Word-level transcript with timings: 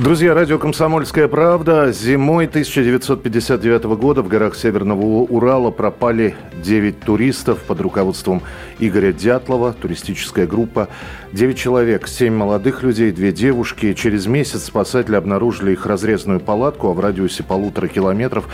Друзья, 0.00 0.32
радио 0.32 0.58
«Комсомольская 0.58 1.28
правда». 1.28 1.92
Зимой 1.92 2.46
1959 2.46 3.84
года 3.98 4.22
в 4.22 4.28
горах 4.28 4.56
Северного 4.56 5.02
Урала 5.02 5.70
пропали 5.70 6.34
9 6.64 7.00
туристов 7.00 7.58
под 7.64 7.82
руководством 7.82 8.40
Игоря 8.78 9.12
Дятлова, 9.12 9.74
туристическая 9.74 10.46
группа. 10.46 10.88
9 11.34 11.58
человек, 11.58 12.08
7 12.08 12.32
молодых 12.32 12.82
людей, 12.82 13.12
2 13.12 13.30
девушки. 13.32 13.92
Через 13.92 14.26
месяц 14.26 14.64
спасатели 14.64 15.16
обнаружили 15.16 15.72
их 15.72 15.84
разрезанную 15.84 16.40
палатку, 16.40 16.88
а 16.88 16.94
в 16.94 17.00
радиусе 17.00 17.42
полутора 17.42 17.86
километров 17.86 18.48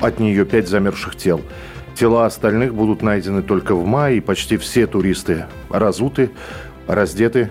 от 0.00 0.18
нее 0.18 0.44
5 0.44 0.66
замерзших 0.66 1.14
тел. 1.14 1.40
Тела 1.94 2.26
остальных 2.26 2.74
будут 2.74 3.02
найдены 3.02 3.42
только 3.42 3.76
в 3.76 3.86
мае, 3.86 4.16
и 4.16 4.20
почти 4.20 4.56
все 4.56 4.88
туристы 4.88 5.46
разуты, 5.70 6.30
раздеты, 6.88 7.50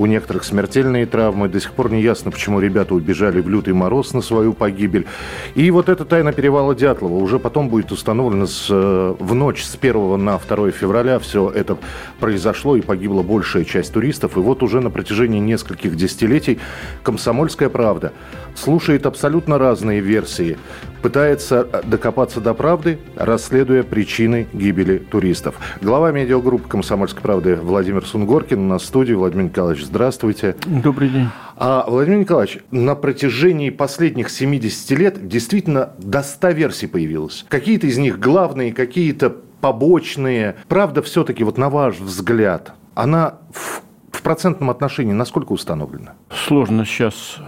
у 0.00 0.06
некоторых 0.06 0.44
смертельные 0.44 1.04
травмы. 1.04 1.48
До 1.48 1.60
сих 1.60 1.72
пор 1.72 1.92
не 1.92 2.00
ясно, 2.00 2.30
почему 2.30 2.58
ребята 2.58 2.94
убежали 2.94 3.42
в 3.42 3.48
лютый 3.48 3.74
мороз 3.74 4.14
на 4.14 4.22
свою 4.22 4.54
погибель. 4.54 5.06
И 5.54 5.70
вот 5.70 5.90
эта 5.90 6.06
тайна 6.06 6.32
перевала 6.32 6.74
Дятлова 6.74 7.16
уже 7.16 7.38
потом 7.38 7.68
будет 7.68 7.92
установлена 7.92 8.46
с, 8.46 8.68
э, 8.70 9.14
в 9.18 9.34
ночь 9.34 9.62
с 9.62 9.76
1 9.76 10.16
на 10.16 10.38
2 10.38 10.70
февраля. 10.70 11.18
Все 11.18 11.50
это 11.50 11.76
произошло 12.18 12.76
и 12.76 12.80
погибла 12.80 13.22
большая 13.22 13.64
часть 13.64 13.92
туристов. 13.92 14.38
И 14.38 14.40
вот 14.40 14.62
уже 14.62 14.80
на 14.80 14.90
протяжении 14.90 15.38
нескольких 15.38 15.94
десятилетий 15.96 16.58
«Комсомольская 17.02 17.68
правда» 17.68 18.14
слушает 18.60 19.06
абсолютно 19.06 19.58
разные 19.58 20.00
версии, 20.00 20.58
пытается 21.02 21.66
докопаться 21.84 22.40
до 22.40 22.54
правды, 22.54 22.98
расследуя 23.16 23.82
причины 23.82 24.46
гибели 24.52 24.98
туристов. 24.98 25.56
Глава 25.80 26.12
медиагруппы 26.12 26.68
«Комсомольской 26.68 27.22
правды» 27.22 27.56
Владимир 27.56 28.04
Сунгоркин 28.04 28.58
у 28.58 28.68
нас 28.68 28.82
в 28.82 28.86
студии. 28.86 29.14
Владимир 29.14 29.44
Николаевич, 29.44 29.84
здравствуйте. 29.84 30.56
Добрый 30.66 31.08
день. 31.08 31.28
А, 31.56 31.84
Владимир 31.88 32.18
Николаевич, 32.18 32.58
на 32.70 32.94
протяжении 32.94 33.70
последних 33.70 34.30
70 34.30 34.90
лет 34.98 35.28
действительно 35.28 35.90
до 35.98 36.22
100 36.22 36.50
версий 36.50 36.86
появилось. 36.86 37.46
Какие-то 37.48 37.86
из 37.86 37.98
них 37.98 38.18
главные, 38.18 38.72
какие-то 38.72 39.34
побочные. 39.60 40.56
Правда, 40.68 41.02
все-таки, 41.02 41.44
вот 41.44 41.58
на 41.58 41.70
ваш 41.70 41.98
взгляд, 41.98 42.72
она 42.94 43.38
в, 43.52 43.82
в 44.12 44.22
процентном 44.22 44.70
отношении 44.70 45.12
насколько 45.12 45.52
установлена? 45.52 46.14
Сложно 46.30 46.84
сейчас 46.84 47.38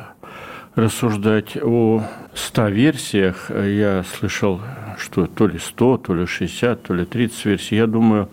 рассуждать 0.75 1.57
о 1.57 2.03
100 2.35 2.69
версиях. 2.69 3.51
Я 3.51 4.05
слышал, 4.05 4.61
что 4.99 5.27
то 5.27 5.47
ли 5.47 5.59
100, 5.59 5.99
то 5.99 6.15
ли 6.15 6.27
60, 6.27 6.83
то 6.83 6.95
ли 6.95 7.05
30 7.05 7.45
версий. 7.45 7.77
Я 7.77 7.87
думаю, 7.87 8.29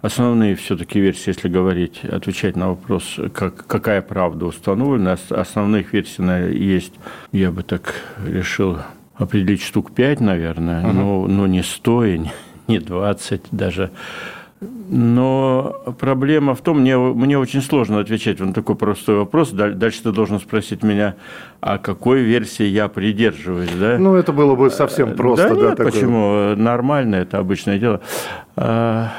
основные 0.00 0.54
все-таки 0.56 1.00
версии, 1.00 1.30
если 1.30 1.48
говорить, 1.48 2.04
отвечать 2.04 2.56
на 2.56 2.68
вопрос, 2.68 3.18
как, 3.32 3.66
какая 3.66 4.02
правда 4.02 4.46
установлена, 4.46 5.16
основных 5.30 5.92
версий 5.92 6.22
есть, 6.56 6.94
я 7.32 7.50
бы 7.50 7.62
так 7.62 7.94
решил 8.26 8.78
определить 9.14 9.62
штук 9.62 9.92
5, 9.92 10.20
наверное, 10.20 10.84
uh-huh. 10.84 10.92
но, 10.92 11.26
но 11.26 11.46
не 11.46 11.62
100 11.62 12.04
и 12.04 12.20
не 12.68 12.78
20 12.78 13.42
даже. 13.52 13.90
Но 14.88 15.82
проблема 15.98 16.54
в 16.54 16.60
том, 16.60 16.80
мне, 16.80 16.96
мне 16.96 17.36
очень 17.38 17.62
сложно 17.62 17.98
отвечать 17.98 18.38
на 18.38 18.52
такой 18.52 18.76
простой 18.76 19.16
вопрос. 19.16 19.50
Дальше 19.50 20.02
ты 20.04 20.12
должен 20.12 20.38
спросить 20.38 20.82
меня, 20.82 21.16
а 21.60 21.78
какой 21.78 22.20
версии 22.20 22.64
я 22.64 22.88
придерживаюсь. 22.88 23.72
Да? 23.78 23.98
Ну, 23.98 24.14
это 24.14 24.32
было 24.32 24.54
бы 24.54 24.70
совсем 24.70 25.16
просто. 25.16 25.48
Да, 25.48 25.54
да 25.54 25.60
нет, 25.60 25.76
такое. 25.76 25.92
почему? 25.92 26.54
Нормально, 26.56 27.16
это 27.16 27.38
обычное 27.38 27.78
дело. 27.78 28.00
А, 28.54 29.10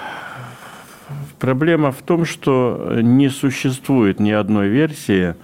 проблема 1.39 1.91
в 1.91 2.01
том, 2.01 2.23
что 2.23 2.99
не 3.01 3.27
существует 3.29 4.21
ни 4.21 4.31
одной 4.31 4.69
версии, 4.69 5.35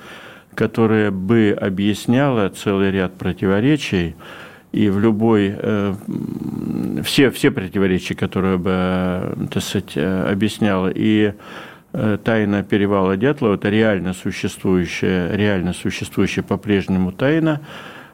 которая 0.56 1.12
бы 1.12 1.58
объясняла 1.60 2.50
целый 2.50 2.92
ряд 2.92 3.16
противоречий, 3.16 4.16
и 4.72 4.90
в 4.90 5.00
любой, 5.00 5.56
э, 5.58 5.94
все, 7.04 7.32
все 7.32 7.52
противоречия, 7.52 8.16
которые 8.16 8.58
бы, 8.58 8.72
э, 8.74 9.36
так 9.52 9.64
сказать, 9.64 9.94
э, 9.96 10.32
объясняла, 10.32 10.92
и 10.94 11.34
тайна 12.24 12.62
перевала 12.62 13.18
Дятлова– 13.18 13.56
это 13.56 13.70
реально 13.70 14.14
существующая, 14.14 15.36
реально 15.36 15.74
существующая 15.74 16.44
по-прежнему 16.44 17.12
тайна, 17.12 17.62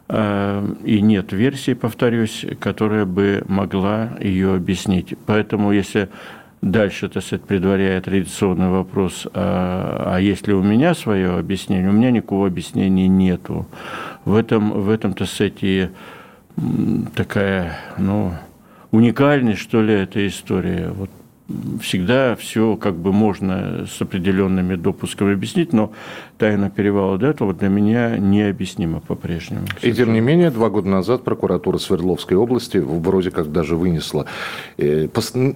и 0.09 1.01
нет 1.01 1.33
версии, 1.33 1.73
повторюсь, 1.73 2.45
которая 2.61 3.03
бы 3.03 3.43
могла 3.49 4.11
ее 4.21 4.55
объяснить. 4.55 5.15
Поэтому, 5.25 5.73
если 5.73 6.07
дальше, 6.61 7.09
так 7.09 7.23
сказать, 7.23 7.43
предваряя 7.43 8.01
традиционный 8.01 8.69
вопрос, 8.69 9.27
а, 9.33 10.13
а 10.15 10.19
есть 10.19 10.47
ли 10.47 10.53
у 10.53 10.63
меня 10.63 10.93
свое 10.93 11.37
объяснение, 11.37 11.89
у 11.89 11.93
меня 11.93 12.11
никакого 12.11 12.47
объяснения 12.47 13.07
нету. 13.07 13.67
В 14.25 14.35
этом, 14.35 14.71
в 14.71 14.89
этом 14.89 15.13
так 15.13 15.27
сказать, 15.27 15.57
и 15.61 15.89
такая, 17.15 17.77
ну, 17.97 18.33
уникальность, 18.91 19.61
что 19.61 19.81
ли, 19.81 19.93
эта 19.93 20.25
история. 20.27 20.89
Вот 20.89 21.09
всегда 21.81 22.35
все 22.35 22.75
как 22.75 22.95
бы 22.95 23.13
можно 23.13 23.85
с 23.85 24.01
определенными 24.01 24.75
допусками 24.75 25.33
объяснить, 25.33 25.73
но 25.73 25.91
тайна 26.37 26.69
перевала 26.69 27.17
до 27.17 27.27
этого 27.27 27.53
для 27.53 27.69
меня 27.69 28.17
необъяснима 28.17 28.99
по-прежнему. 28.99 29.67
И 29.81 29.91
тем 29.93 30.13
не 30.13 30.21
менее, 30.21 30.49
два 30.49 30.69
года 30.69 30.89
назад 30.89 31.23
прокуратура 31.23 31.77
Свердловской 31.77 32.35
области 32.35 32.77
вроде 32.77 33.29
как 33.29 33.51
даже 33.51 33.75
вынесла, 33.75 34.25
э, 34.77 35.07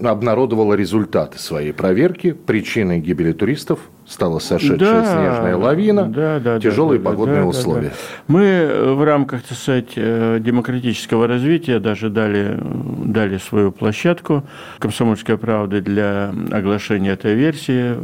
обнародовала 0.04 0.74
результаты 0.76 1.40
своей 1.40 1.74
проверки, 1.74 2.34
причиной 2.34 3.00
гибели 3.00 3.34
туристов 3.34 3.80
стала 4.10 4.40
сошедшая 4.40 4.78
да, 4.78 5.06
снежная 5.06 5.56
лавина, 5.56 6.06
да, 6.06 6.40
да, 6.40 6.60
тяжелые 6.60 7.00
да, 7.00 7.12
погодные 7.12 7.42
да, 7.42 7.46
условия. 7.46 7.90
Да, 7.90 7.96
да. 7.96 8.24
Мы 8.28 8.44
э, 8.44 8.94
в 8.94 9.04
рамках, 9.04 9.44
так 9.44 9.58
сказать, 9.58 9.92
э, 9.96 10.40
демократического 10.42 11.28
развития 11.28 11.80
даже 11.80 12.10
дали, 12.10 12.60
дали 13.06 13.38
свою 13.38 13.72
площадку 13.72 14.44
«Комсомольская 14.80 15.38
правда» 15.38 15.80
для 15.82 16.34
оглашения 16.52 17.14
этой 17.14 17.36
версии 17.36 17.96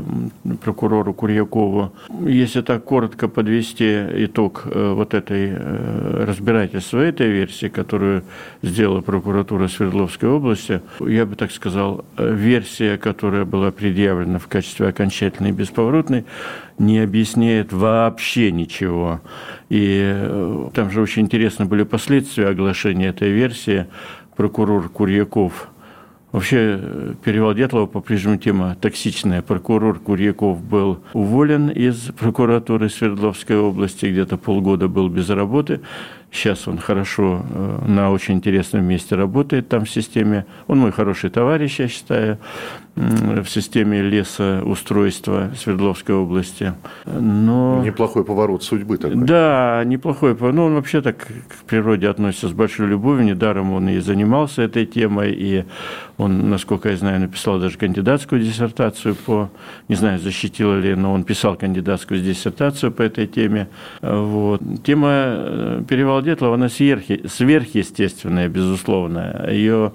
прокурору 0.64 1.14
Курьякову. 1.14 1.92
Если 2.22 2.62
так 2.62 2.84
коротко 2.84 3.28
подвести 3.28 4.06
итог 4.26 4.64
э, 4.66 4.94
вот 4.94 5.16
этой 5.16 5.56
разбирательства 5.56 7.00
этой 7.00 7.30
версии, 7.30 7.68
которую 7.68 8.24
сделала 8.62 9.02
прокуратура 9.02 9.68
Свердловской 9.68 10.30
области, 10.30 10.82
я 11.00 11.26
бы 11.26 11.36
так 11.36 11.52
сказал, 11.52 12.06
версия, 12.18 12.98
которая 12.98 13.46
была 13.46 13.72
предъявлена 13.72 14.38
в 14.38 14.48
качестве 14.48 14.88
окончательной 14.88 15.52
бесповоротной, 15.52 15.95
Бесповоротный 15.96 16.26
не 16.78 17.00
объясняет 17.00 17.72
вообще 17.72 18.52
ничего. 18.52 19.22
И 19.70 20.02
э, 20.04 20.70
там 20.74 20.92
же 20.92 21.02
очень 21.02 21.24
интересны 21.24 21.66
были 21.66 21.84
последствия 21.84 22.48
оглашения 22.48 23.10
этой 23.10 23.30
версии. 23.32 23.88
Прокурор 24.36 24.90
Курьяков 24.90 25.70
Вообще, 26.36 26.58
э, 26.82 27.14
перевал 27.24 27.54
Дятлова 27.54 27.86
по-прежнему 27.86 28.36
тема 28.36 28.76
токсичная. 28.82 29.42
Прокурор 29.42 30.00
Курьяков 30.00 30.62
был 30.62 31.00
уволен 31.14 31.70
из 31.70 32.12
прокуратуры 32.12 32.90
Свердловской 32.90 33.58
области, 33.58 34.08
где-то 34.08 34.36
полгода 34.36 34.90
был 34.90 35.08
без 35.08 35.30
работы. 35.30 35.80
Сейчас 36.36 36.68
он 36.68 36.78
хорошо 36.80 37.46
э, 37.50 37.86
на 37.88 38.12
очень 38.12 38.36
интересном 38.36 38.84
месте 38.84 39.16
работает 39.16 39.70
там 39.70 39.86
в 39.86 39.90
системе. 39.90 40.46
Он 40.68 40.80
мой 40.80 40.92
хороший 40.92 41.30
товарищ, 41.30 41.80
я 41.80 41.88
считаю, 41.88 42.40
в 42.96 43.46
системе 43.46 44.02
лесоустройства 44.02 45.52
Свердловской 45.58 46.16
области. 46.16 46.74
Но... 47.06 47.82
Неплохой 47.84 48.24
поворот 48.24 48.64
судьбы 48.64 48.98
такой. 48.98 49.18
Да, 49.18 49.84
неплохой. 49.86 50.36
Ну, 50.40 50.66
он 50.66 50.76
вообще 50.76 51.02
так 51.02 51.18
к 51.18 51.66
природе 51.68 52.08
относится 52.08 52.48
с 52.48 52.54
большой 52.54 52.88
любовью. 52.88 53.26
Недаром 53.26 53.74
он 53.74 53.90
и 53.90 54.00
занимался 54.00 54.62
этой 54.62 54.86
темой. 54.86 55.34
И 55.34 55.66
он, 56.18 56.50
насколько 56.50 56.90
я 56.90 56.96
знаю, 56.96 57.20
написал 57.20 57.60
даже 57.60 57.78
кандидатскую 57.78 58.42
диссертацию 58.42 59.16
по... 59.16 59.50
Не 59.90 59.96
знаю, 59.96 60.20
защитил 60.20 60.74
ли, 60.76 60.96
но 60.96 61.12
он 61.12 61.26
писал 61.26 61.56
кандидатскую 61.56 62.22
диссертацию 62.22 62.94
по 62.94 63.02
этой 63.02 63.28
теме. 63.28 63.68
Вот. 64.02 64.62
Тема 64.86 65.10
э, 65.12 65.84
Детлова, 66.26 66.56
она 66.56 66.70
сверхъестественная, 66.70 68.50
безусловно. 68.50 69.48
Ее 69.50 69.94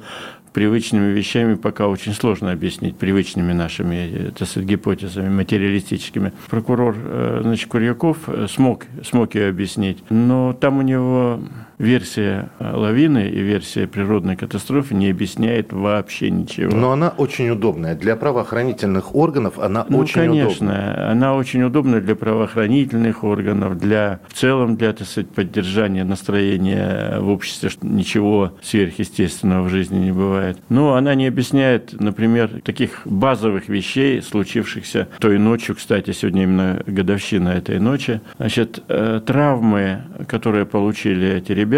привычными 0.53 1.13
вещами 1.13 1.55
пока 1.55 1.87
очень 1.89 2.13
сложно 2.13 2.53
объяснить, 2.53 2.97
привычными 2.97 3.53
нашими 3.53 4.33
так 4.37 4.49
сказать, 4.49 4.69
гипотезами 4.69 5.29
материалистическими. 5.29 6.33
Прокурор 6.49 6.97
э, 6.97 7.41
значит, 7.43 7.69
Курьяков 7.69 8.19
э, 8.27 8.47
смог, 8.49 8.87
смог 9.05 9.35
ее 9.35 9.49
объяснить, 9.49 10.03
но 10.11 10.53
там 10.53 10.79
у 10.79 10.83
него 10.83 11.41
версия 11.81 12.51
лавины 12.61 13.29
и 13.29 13.41
версия 13.41 13.87
природной 13.87 14.37
катастрофы 14.37 14.95
не 14.95 15.11
объясняет 15.11 15.73
вообще 15.73 16.31
ничего. 16.31 16.77
Но 16.77 16.93
она 16.93 17.09
очень 17.09 17.49
удобная. 17.49 17.95
Для 17.95 18.17
правоохранительных 18.17 19.15
органов 19.15 19.59
она 19.59 19.87
ну, 19.89 19.99
очень 19.99 20.15
конечно, 20.15 20.67
удобная. 20.67 21.11
она 21.11 21.35
очень 21.35 21.63
удобная 21.63 22.01
для 22.01 22.15
правоохранительных 22.15 23.25
органов, 23.25 23.79
для 23.79 24.21
в 24.29 24.35
целом 24.35 24.77
для, 24.77 24.93
так 24.93 25.09
сказать, 25.09 25.31
поддержания 25.31 26.05
настроения 26.05 27.19
в 27.19 27.31
обществе, 27.31 27.71
что 27.71 27.87
ничего 27.87 28.53
сверхъестественного 28.63 29.63
в 29.63 29.71
жизни 29.71 29.99
не 29.99 30.13
бывает. 30.13 30.59
Но 30.69 30.95
она 30.95 31.15
не 31.15 31.27
объясняет, 31.27 31.99
например, 31.99 32.61
таких 32.63 33.07
базовых 33.07 33.69
вещей, 33.69 34.21
случившихся 34.21 35.09
той 35.19 35.39
ночью, 35.39 35.75
кстати, 35.77 36.13
сегодня 36.13 36.43
именно 36.43 36.83
годовщина 36.87 37.49
этой 37.51 37.81
ночи. 37.81 38.21
Значит, 38.37 38.83
э, 38.89 39.21
травмы, 39.25 40.03
которые 40.29 40.67
получили 40.67 41.37
эти 41.37 41.53
ребята, 41.53 41.70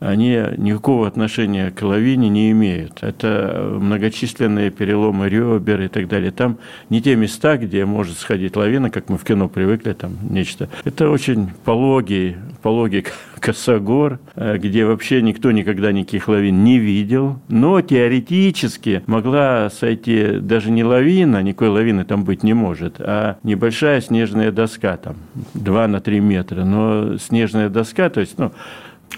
они 0.00 0.38
никакого 0.56 1.06
отношения 1.06 1.70
к 1.70 1.82
лавине 1.82 2.28
не 2.28 2.50
имеют. 2.50 3.02
Это 3.02 3.78
многочисленные 3.80 4.70
переломы 4.70 5.28
ребер 5.28 5.80
и 5.82 5.88
так 5.88 6.08
далее. 6.08 6.30
Там 6.30 6.58
не 6.90 7.00
те 7.00 7.16
места, 7.16 7.56
где 7.56 7.84
может 7.84 8.18
сходить 8.18 8.56
лавина, 8.56 8.90
как 8.90 9.08
мы 9.08 9.18
в 9.18 9.24
кино 9.24 9.48
привыкли, 9.48 9.92
там 9.92 10.16
нечто. 10.28 10.68
Это 10.84 11.08
очень 11.08 11.50
пологий, 11.64 12.36
пологий 12.62 13.06
косогор, 13.40 14.18
э, 14.34 14.58
где 14.58 14.84
вообще 14.84 15.22
никто 15.22 15.52
никогда 15.52 15.92
никаких 15.92 16.28
лавин 16.28 16.64
не 16.64 16.78
видел. 16.78 17.38
Но 17.48 17.80
теоретически 17.80 19.02
могла 19.06 19.70
сойти 19.70 20.38
даже 20.38 20.70
не 20.70 20.84
лавина, 20.84 21.42
никакой 21.42 21.68
лавины 21.68 22.04
там 22.04 22.24
быть 22.24 22.42
не 22.42 22.54
может, 22.54 22.96
а 22.98 23.38
небольшая 23.42 24.00
снежная 24.00 24.52
доска, 24.52 24.96
там 24.96 25.16
2 25.54 25.88
на 25.88 26.00
3 26.00 26.20
метра. 26.20 26.64
Но 26.64 27.16
снежная 27.18 27.68
доска, 27.68 28.10
то 28.10 28.20
есть, 28.20 28.38
ну, 28.38 28.52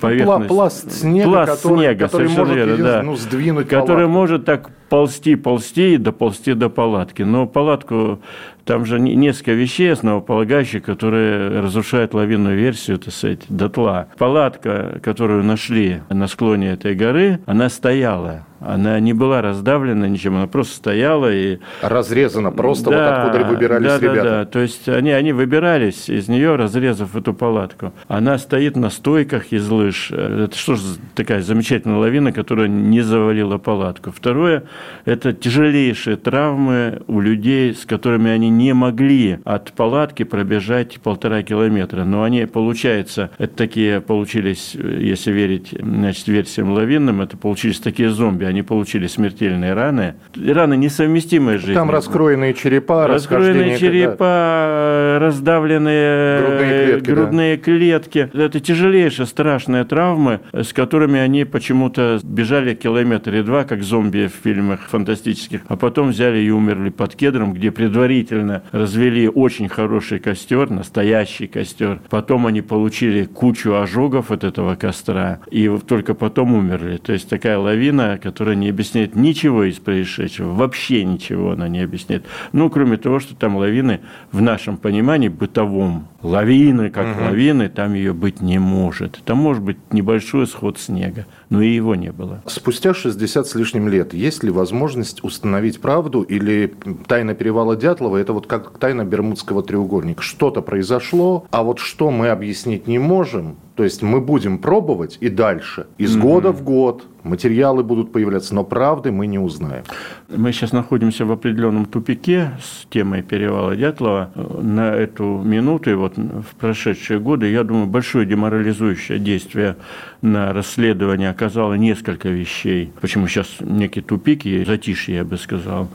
поверхность... 0.00 0.48
Пласт 0.48 0.92
снега, 0.92 1.30
пласт 1.30 1.62
который, 1.62 1.78
снега, 1.78 2.04
который 2.06 2.28
может 2.28 2.54
верно, 2.54 2.76
да, 2.76 3.02
ну, 3.02 3.16
сдвинуть 3.16 3.68
Который 3.68 3.86
палатку. 3.86 4.08
может 4.10 4.44
так 4.44 4.70
ползти, 4.88 5.36
ползти 5.36 5.94
и 5.94 5.96
доползти 5.96 6.54
до 6.54 6.68
палатки. 6.68 7.22
Но 7.22 7.46
палатку 7.46 8.20
там 8.66 8.84
же 8.84 8.98
несколько 8.98 9.52
вещей 9.52 9.92
основополагающих, 9.92 10.82
которые 10.82 11.60
разрушают 11.60 12.14
лавинную 12.14 12.58
версию, 12.58 12.98
так 12.98 13.14
сказать, 13.14 13.40
дотла. 13.48 14.08
Палатка, 14.18 15.00
которую 15.02 15.44
нашли 15.44 16.02
на 16.10 16.26
склоне 16.26 16.72
этой 16.72 16.94
горы, 16.94 17.40
она 17.46 17.68
стояла. 17.68 18.44
Она 18.60 18.98
не 19.00 19.12
была 19.12 19.42
раздавлена 19.42 20.08
ничем, 20.08 20.36
она 20.36 20.46
просто 20.46 20.76
стояла 20.76 21.32
и... 21.32 21.58
Разрезана 21.82 22.50
просто, 22.50 22.90
да, 22.90 23.24
вот 23.24 23.34
откуда 23.34 23.48
выбирались 23.50 23.86
да, 23.86 23.98
ребята. 23.98 24.22
Да, 24.22 24.30
да, 24.30 24.44
то 24.46 24.60
есть 24.60 24.88
они, 24.88 25.10
они 25.10 25.32
выбирались 25.32 26.08
из 26.08 26.28
нее, 26.28 26.56
разрезав 26.56 27.14
эту 27.14 27.34
палатку. 27.34 27.92
Она 28.08 28.38
стоит 28.38 28.76
на 28.76 28.90
стойках 28.90 29.52
из 29.52 29.68
лыж. 29.68 30.10
Это 30.10 30.56
что 30.56 30.76
же 30.76 30.82
такая 31.14 31.42
замечательная 31.42 31.98
лавина, 31.98 32.32
которая 32.32 32.68
не 32.68 33.02
завалила 33.02 33.58
палатку. 33.58 34.10
Второе, 34.10 34.64
это 35.04 35.32
тяжелейшие 35.32 36.16
травмы 36.16 37.02
у 37.06 37.20
людей, 37.20 37.74
с 37.74 37.84
которыми 37.84 38.30
они 38.30 38.48
не 38.56 38.74
могли 38.74 39.38
от 39.44 39.72
палатки 39.72 40.22
пробежать 40.22 41.00
полтора 41.00 41.42
километра. 41.42 42.04
Но 42.04 42.22
они, 42.22 42.46
получается, 42.46 43.30
это 43.38 43.54
такие 43.56 44.00
получились, 44.00 44.74
если 44.74 45.32
верить 45.32 45.74
значит, 45.78 46.26
версиям 46.28 46.72
лавинным, 46.72 47.20
это 47.20 47.36
получились 47.36 47.80
такие 47.80 48.10
зомби. 48.10 48.44
Они 48.44 48.62
получили 48.62 49.06
смертельные 49.06 49.74
раны. 49.74 50.14
Раны 50.36 50.76
несовместимые 50.76 51.58
с 51.58 51.60
жизнью. 51.60 51.76
Там 51.76 51.90
раскроенные 51.90 52.54
черепа, 52.54 53.06
Раскроенные 53.06 53.78
черепа, 53.78 54.16
да. 54.18 55.18
раздавленные 55.20 56.40
грудные 56.40 56.86
клетки. 56.86 57.10
Грудные 57.10 57.56
да. 57.56 57.62
клетки. 57.62 58.30
Это 58.32 58.60
тяжелейшие, 58.60 59.26
страшные 59.26 59.84
травмы, 59.84 60.40
с 60.52 60.72
которыми 60.72 61.18
они 61.18 61.44
почему-то 61.44 62.20
бежали 62.22 62.74
километр 62.74 63.34
и 63.34 63.42
два, 63.42 63.64
как 63.64 63.82
зомби 63.82 64.28
в 64.28 64.44
фильмах 64.44 64.88
фантастических, 64.88 65.60
а 65.68 65.76
потом 65.76 66.10
взяли 66.10 66.38
и 66.38 66.50
умерли 66.50 66.90
под 66.90 67.14
кедром, 67.14 67.52
где 67.52 67.70
предварительно 67.70 68.45
развели 68.72 69.28
очень 69.28 69.68
хороший 69.68 70.18
костер, 70.18 70.70
настоящий 70.70 71.46
костер. 71.46 72.00
Потом 72.08 72.46
они 72.46 72.62
получили 72.62 73.24
кучу 73.24 73.74
ожогов 73.74 74.30
от 74.30 74.44
этого 74.44 74.74
костра, 74.74 75.40
и 75.50 75.68
только 75.86 76.14
потом 76.14 76.54
умерли. 76.54 76.96
То 76.98 77.12
есть 77.12 77.28
такая 77.28 77.58
лавина, 77.58 78.18
которая 78.22 78.56
не 78.56 78.68
объясняет 78.68 79.14
ничего 79.14 79.64
из 79.64 79.76
происшедшего, 79.76 80.52
вообще 80.52 81.04
ничего 81.04 81.52
она 81.52 81.68
не 81.68 81.80
объясняет. 81.80 82.24
Ну, 82.52 82.70
кроме 82.70 82.96
того, 82.96 83.20
что 83.20 83.34
там 83.34 83.56
лавины 83.56 84.00
в 84.32 84.40
нашем 84.40 84.76
понимании 84.76 85.28
бытовом, 85.28 86.08
лавины 86.22 86.90
как 86.90 87.16
угу. 87.16 87.24
лавины, 87.24 87.68
там 87.68 87.94
ее 87.94 88.12
быть 88.12 88.40
не 88.40 88.58
может. 88.58 89.20
Там 89.24 89.38
может 89.38 89.62
быть 89.62 89.78
небольшой 89.92 90.46
сход 90.46 90.78
снега, 90.78 91.26
но 91.50 91.62
и 91.62 91.74
его 91.74 91.94
не 91.94 92.12
было. 92.12 92.42
Спустя 92.46 92.94
60 92.94 93.46
с 93.46 93.54
лишним 93.54 93.88
лет 93.88 94.14
есть 94.14 94.42
ли 94.42 94.50
возможность 94.50 95.22
установить 95.24 95.80
правду 95.80 96.22
или 96.22 96.74
тайна 97.06 97.34
перевала 97.34 97.76
Дятлова– 97.76 98.16
это 98.18 98.32
вот 98.32 98.46
как 98.46 98.78
тайна 98.78 99.04
Бермудского 99.04 99.62
треугольника. 99.62 100.22
Что-то 100.22 100.62
произошло, 100.62 101.46
а 101.50 101.62
вот 101.62 101.78
что 101.78 102.10
мы 102.10 102.28
объяснить 102.28 102.86
не 102.86 102.98
можем, 102.98 103.56
то 103.76 103.84
есть 103.84 104.02
мы 104.02 104.22
будем 104.22 104.56
пробовать 104.58 105.18
и 105.20 105.28
дальше, 105.28 105.86
из 105.98 106.16
mm-hmm. 106.16 106.20
года 106.20 106.52
в 106.52 106.62
год, 106.64 107.04
материалы 107.22 107.84
будут 107.84 108.10
появляться, 108.10 108.54
но 108.54 108.64
правды 108.64 109.12
мы 109.12 109.26
не 109.26 109.38
узнаем. 109.38 109.84
Мы 110.28 110.52
сейчас 110.52 110.72
находимся 110.72 111.26
в 111.26 111.32
определенном 111.32 111.84
тупике 111.84 112.52
с 112.62 112.86
темой 112.86 113.22
перевала 113.22 113.76
Дятлова. 113.76 114.30
На 114.62 114.94
эту 114.94 115.42
минуту 115.44 115.90
и 115.90 115.94
вот 115.94 116.16
в 116.16 116.54
прошедшие 116.58 117.20
годы, 117.20 117.50
я 117.50 117.64
думаю, 117.64 117.86
большое 117.86 118.24
деморализующее 118.24 119.18
действие 119.18 119.76
на 120.22 120.54
расследование 120.54 121.28
оказало 121.28 121.74
несколько 121.74 122.30
вещей. 122.30 122.92
Почему 123.02 123.28
сейчас 123.28 123.56
некий 123.60 124.00
тупик 124.00 124.46
и 124.46 124.64
затишье, 124.64 125.16
я 125.16 125.24
бы 125.24 125.36
сказал 125.36 125.88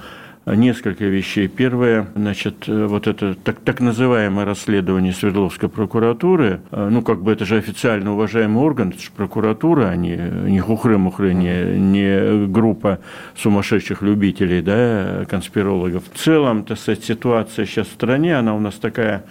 несколько 0.46 1.06
вещей. 1.06 1.48
Первое, 1.48 2.08
значит, 2.16 2.68
вот 2.68 3.08
это 3.08 3.36
так, 3.36 3.60
так 3.60 3.80
называемое 3.80 4.46
расследование 4.46 5.14
Свердловской 5.14 5.70
прокуратуры, 5.70 6.62
э, 6.72 6.90
ну, 6.90 7.04
как 7.04 7.22
бы 7.22 7.32
это 7.32 7.46
же 7.46 7.58
официально 7.58 8.14
уважаемый 8.14 8.64
орган, 8.64 8.90
это 8.90 9.00
же 9.00 9.12
прокуратура, 9.16 9.90
а 9.90 9.96
не, 9.96 10.16
не 10.16 10.60
хухры-мухры, 10.60 11.34
не, 11.34 11.78
не 11.78 12.48
группа 12.48 13.00
сумасшедших 13.36 14.02
любителей, 14.02 14.62
да, 14.62 15.26
конспирологов. 15.30 16.04
В 16.12 16.18
целом, 16.18 16.64
так 16.64 16.80
сказать, 16.80 17.04
ситуация 17.04 17.66
сейчас 17.66 17.88
в 17.88 17.94
стране, 17.94 18.36
она 18.36 18.56
у 18.56 18.60
нас 18.60 18.76
такая 18.76 19.26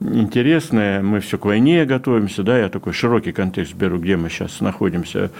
интересная, 0.00 1.02
мы 1.02 1.20
все 1.20 1.38
к 1.38 1.44
войне 1.44 1.84
готовимся, 1.84 2.42
да, 2.42 2.58
я 2.58 2.68
такой 2.68 2.92
широкий 2.92 3.32
контекст 3.32 3.74
беру, 3.74 3.98
где 3.98 4.16
мы 4.16 4.28
сейчас 4.28 4.60
находимся. 4.60 5.30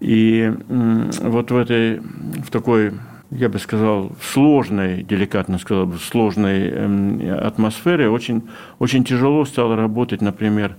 И 0.00 0.52
вот 0.68 1.50
в 1.50 1.56
этой, 1.56 2.00
в 2.00 2.50
такой 2.50 2.92
я 3.30 3.48
бы 3.48 3.58
сказал, 3.58 4.12
сложной, 4.20 5.02
деликатно 5.02 5.58
сказал 5.58 5.86
бы, 5.86 5.98
сложной 5.98 6.68
эм, 6.68 7.20
атмосфере. 7.38 8.08
Очень, 8.08 8.42
очень 8.78 9.04
тяжело 9.04 9.44
стало 9.44 9.76
работать, 9.76 10.20
например, 10.20 10.76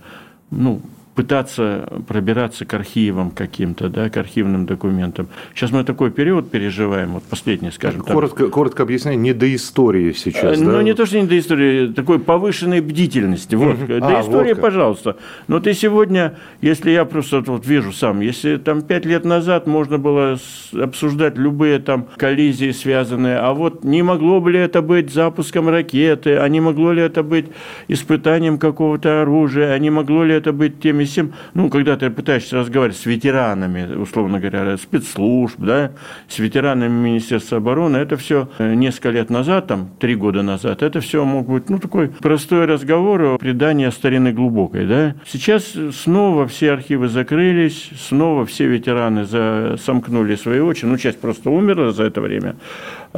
ну, 0.50 0.80
пытаться 1.14 1.88
пробираться 2.08 2.64
к 2.64 2.72
архивам 2.74 3.30
каким-то, 3.30 3.88
да, 3.88 4.08
к 4.08 4.16
архивным 4.16 4.64
документам. 4.64 5.28
Сейчас 5.54 5.70
мы 5.70 5.84
такой 5.84 6.10
период 6.10 6.50
переживаем, 6.50 7.10
вот 7.10 7.24
последний, 7.24 7.70
скажем 7.70 8.02
так. 8.02 8.14
Коротко, 8.14 8.48
коротко 8.48 8.82
объясняю, 8.82 9.18
не 9.18 9.34
до 9.34 9.54
истории 9.54 10.12
сейчас, 10.12 10.58
Ну, 10.58 10.72
да? 10.72 10.82
не 10.82 10.94
то, 10.94 11.04
что 11.04 11.20
не 11.20 11.26
до 11.26 11.38
истории, 11.38 11.92
такой 11.92 12.18
повышенной 12.18 12.80
бдительности. 12.80 13.54
Вот. 13.54 13.86
До 13.86 14.18
а, 14.18 14.22
истории, 14.22 14.54
вот 14.54 14.62
пожалуйста. 14.62 15.16
Но 15.48 15.60
ты 15.60 15.74
сегодня, 15.74 16.38
если 16.62 16.90
я 16.90 17.04
просто 17.04 17.40
вот 17.40 17.66
вижу 17.66 17.92
сам, 17.92 18.20
если 18.20 18.56
там 18.56 18.80
пять 18.80 19.04
лет 19.04 19.24
назад 19.24 19.66
можно 19.66 19.98
было 19.98 20.38
обсуждать 20.72 21.36
любые 21.36 21.78
там 21.78 22.06
коллизии 22.16 22.70
связанные, 22.70 23.36
а 23.36 23.52
вот 23.52 23.84
не 23.84 24.02
могло 24.02 24.40
бы 24.40 24.52
ли 24.52 24.60
это 24.60 24.80
быть 24.80 25.12
запуском 25.12 25.68
ракеты, 25.68 26.36
а 26.36 26.48
не 26.48 26.60
могло 26.60 26.92
ли 26.92 27.02
это 27.02 27.22
быть 27.22 27.46
испытанием 27.88 28.58
какого-то 28.58 29.22
оружия, 29.22 29.72
а 29.72 29.78
не 29.78 29.90
могло 29.90 30.24
ли 30.24 30.34
это 30.34 30.52
быть 30.52 30.80
теми 30.80 31.01
всем, 31.04 31.32
ну, 31.54 31.68
когда 31.70 31.96
ты 31.96 32.10
пытаешься 32.10 32.56
разговаривать 32.56 32.96
с 32.96 33.06
ветеранами, 33.06 33.94
условно 33.94 34.40
говоря, 34.40 34.76
спецслужб, 34.76 35.58
да, 35.58 35.92
с 36.28 36.38
ветеранами 36.38 36.92
Министерства 36.92 37.58
обороны, 37.58 37.96
это 37.98 38.16
все 38.16 38.48
э, 38.58 38.74
несколько 38.74 39.10
лет 39.10 39.30
назад, 39.30 39.66
там, 39.66 39.90
три 39.98 40.14
года 40.14 40.42
назад, 40.42 40.82
это 40.82 41.00
все 41.00 41.24
мог 41.24 41.48
быть, 41.48 41.68
ну, 41.68 41.78
такой 41.78 42.08
простой 42.08 42.66
разговор 42.66 43.22
о 43.22 43.38
предании 43.38 43.88
старины 43.90 44.32
глубокой, 44.32 44.86
да. 44.86 45.14
Сейчас 45.26 45.74
снова 45.92 46.46
все 46.46 46.72
архивы 46.72 47.08
закрылись, 47.08 47.90
снова 47.98 48.46
все 48.46 48.66
ветераны 48.66 49.26
сомкнули 49.78 50.36
свои 50.36 50.60
очи, 50.60 50.84
ну, 50.84 50.96
часть 50.98 51.20
просто 51.20 51.50
умерла 51.50 51.92
за 51.92 52.04
это 52.04 52.20
время, 52.20 52.56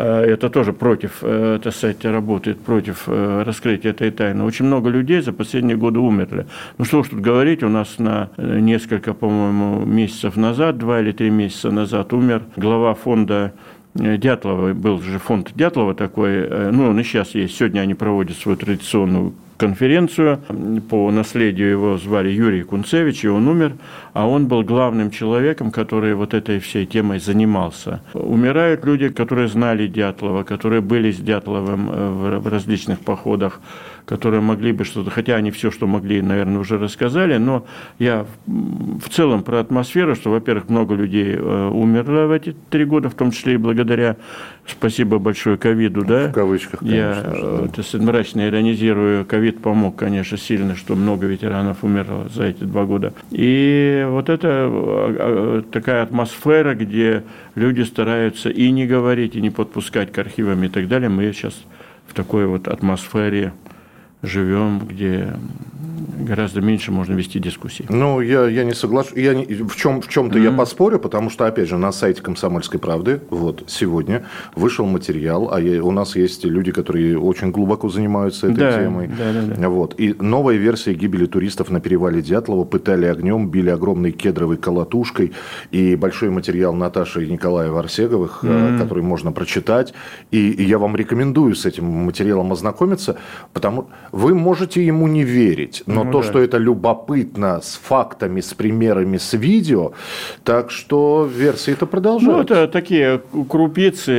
это 0.00 0.50
тоже 0.50 0.72
против, 0.72 1.18
э, 1.22 1.60
так 1.62 1.72
сказать, 1.72 2.04
работает 2.04 2.60
против 2.60 3.04
э, 3.06 3.42
раскрытия 3.44 3.92
этой 3.92 4.10
тайны. 4.10 4.44
Очень 4.44 4.66
много 4.66 4.90
людей 4.90 5.20
за 5.20 5.32
последние 5.32 5.76
годы 5.76 6.00
умерли. 6.00 6.46
Ну 6.78 6.84
что 6.84 7.00
уж 7.00 7.08
тут 7.08 7.20
говорить, 7.20 7.62
у 7.62 7.68
нас 7.68 7.98
на 7.98 8.30
несколько, 8.36 9.14
по-моему, 9.14 9.84
месяцев 9.84 10.36
назад, 10.36 10.78
два 10.78 11.00
или 11.00 11.12
три 11.12 11.30
месяца 11.30 11.70
назад 11.70 12.12
умер 12.12 12.42
глава 12.56 12.94
фонда 12.94 13.52
Дятлова, 13.94 14.72
был 14.72 15.00
же 15.00 15.20
фонд 15.20 15.52
Дятлова 15.54 15.94
такой, 15.94 16.72
ну, 16.72 16.88
он 16.88 16.98
и 16.98 17.04
сейчас 17.04 17.36
есть. 17.36 17.56
Сегодня 17.56 17.80
они 17.80 17.94
проводят 17.94 18.36
свою 18.36 18.58
традиционную 18.58 19.34
конференцию. 19.56 20.40
По 20.88 21.10
наследию 21.10 21.70
его 21.70 21.98
звали 21.98 22.30
Юрий 22.30 22.62
Кунцевич, 22.62 23.24
и 23.24 23.28
он 23.28 23.48
умер, 23.48 23.72
а 24.12 24.26
он 24.26 24.46
был 24.46 24.62
главным 24.62 25.10
человеком, 25.10 25.70
который 25.70 26.14
вот 26.14 26.34
этой 26.34 26.58
всей 26.58 26.86
темой 26.86 27.20
занимался. 27.20 28.00
Умирают 28.14 28.84
люди, 28.84 29.08
которые 29.08 29.48
знали 29.48 29.86
Дятлова, 29.86 30.42
которые 30.42 30.80
были 30.80 31.10
с 31.10 31.18
Дятловым 31.18 31.90
э, 31.90 32.40
в 32.40 32.48
различных 32.48 33.00
походах 33.00 33.60
которые 34.06 34.42
могли 34.42 34.72
бы 34.72 34.84
что-то, 34.84 35.10
хотя 35.10 35.36
они 35.36 35.50
все, 35.50 35.70
что 35.70 35.86
могли, 35.86 36.20
наверное, 36.20 36.58
уже 36.58 36.78
рассказали, 36.78 37.38
но 37.38 37.64
я 37.98 38.26
в 38.46 39.08
целом 39.08 39.42
про 39.42 39.60
атмосферу, 39.60 40.14
что, 40.14 40.30
во-первых, 40.30 40.68
много 40.68 40.94
людей 40.94 41.34
э, 41.34 41.68
умерло 41.68 42.26
в 42.26 42.32
эти 42.32 42.54
три 42.68 42.84
года, 42.84 43.08
в 43.08 43.14
том 43.14 43.30
числе 43.30 43.54
и 43.54 43.56
благодаря, 43.56 44.16
спасибо 44.66 45.18
большое, 45.18 45.56
ковиду, 45.56 46.04
да? 46.04 46.28
В 46.28 46.32
кавычках, 46.32 46.80
конечно. 46.80 46.96
Я, 46.96 47.14
же, 47.14 47.70
да. 47.74 47.82
это 47.82 48.02
мрачно 48.02 48.46
иронизирую, 48.46 49.24
ковид 49.24 49.62
помог, 49.62 49.96
конечно, 49.96 50.36
сильно, 50.36 50.76
что 50.76 50.96
много 50.96 51.26
ветеранов 51.26 51.82
умерло 51.82 52.28
за 52.28 52.44
эти 52.44 52.64
два 52.64 52.84
года. 52.84 53.14
И 53.30 54.06
вот 54.08 54.28
это 54.28 54.48
а, 54.48 55.16
а, 55.18 55.62
такая 55.62 56.02
атмосфера, 56.02 56.74
где 56.74 57.24
люди 57.54 57.80
стараются 57.82 58.50
и 58.50 58.70
не 58.70 58.86
говорить, 58.86 59.34
и 59.34 59.40
не 59.40 59.50
подпускать 59.50 60.12
к 60.12 60.18
архивам 60.18 60.62
и 60.64 60.68
так 60.68 60.88
далее, 60.88 61.08
мы 61.08 61.32
сейчас 61.32 61.54
в 62.06 62.12
такой 62.12 62.46
вот 62.46 62.68
атмосфере 62.68 63.52
живем, 64.24 64.80
где 64.80 65.34
гораздо 66.18 66.60
меньше 66.60 66.92
можно 66.92 67.14
вести 67.14 67.38
дискуссии. 67.38 67.84
Ну, 67.88 68.20
я, 68.20 68.46
я 68.46 68.64
не 68.64 68.74
соглашусь. 68.74 69.16
Я 69.16 69.34
не, 69.34 69.44
в, 69.44 69.76
чем, 69.76 70.00
в 70.00 70.08
чем-то 70.08 70.38
mm-hmm. 70.38 70.44
я 70.44 70.52
поспорю, 70.52 70.98
потому 70.98 71.30
что, 71.30 71.46
опять 71.46 71.68
же, 71.68 71.76
на 71.76 71.92
сайте 71.92 72.22
«Комсомольской 72.22 72.80
правды» 72.80 73.20
вот 73.30 73.64
сегодня 73.66 74.24
вышел 74.54 74.86
материал, 74.86 75.52
а 75.52 75.60
я, 75.60 75.82
у 75.82 75.90
нас 75.90 76.16
есть 76.16 76.44
люди, 76.44 76.72
которые 76.72 77.18
очень 77.18 77.50
глубоко 77.50 77.88
занимаются 77.88 78.46
этой 78.46 78.58
да, 78.58 78.82
темой. 78.82 79.08
Да, 79.08 79.32
да, 79.32 79.54
да. 79.56 79.68
Вот. 79.68 79.94
И 79.98 80.14
новая 80.18 80.56
версия 80.56 80.94
гибели 80.94 81.26
туристов 81.26 81.70
на 81.70 81.80
перевале 81.80 82.22
Дятлова 82.22 82.64
пытали 82.64 83.06
огнем, 83.06 83.48
били 83.48 83.70
огромной 83.70 84.12
кедровой 84.12 84.56
колотушкой. 84.56 85.32
И 85.70 85.96
большой 85.96 86.30
материал 86.30 86.74
Наташи 86.74 87.24
и 87.24 87.30
Николая 87.30 87.70
Варсеговых, 87.70 88.44
mm-hmm. 88.44 88.78
который 88.78 89.02
можно 89.02 89.32
прочитать. 89.32 89.94
И, 90.30 90.50
и 90.50 90.64
я 90.64 90.78
вам 90.78 90.96
рекомендую 90.96 91.54
с 91.54 91.66
этим 91.66 91.84
материалом 91.84 92.52
ознакомиться, 92.52 93.16
потому 93.52 93.88
вы 94.14 94.32
можете 94.32 94.80
ему 94.86 95.08
не 95.08 95.24
верить, 95.24 95.82
но 95.86 96.04
ну, 96.04 96.12
то, 96.12 96.22
да. 96.22 96.28
что 96.28 96.38
это 96.38 96.56
любопытно 96.56 97.60
с 97.60 97.80
фактами, 97.82 98.40
с 98.40 98.54
примерами, 98.54 99.16
с 99.16 99.32
видео, 99.32 99.92
так 100.44 100.70
что 100.70 101.28
версии 101.30 101.72
это 101.72 101.86
продолжаются. 101.86 102.54
Ну, 102.54 102.60
это 102.60 102.72
такие 102.72 103.20
крупицы. 103.48 104.12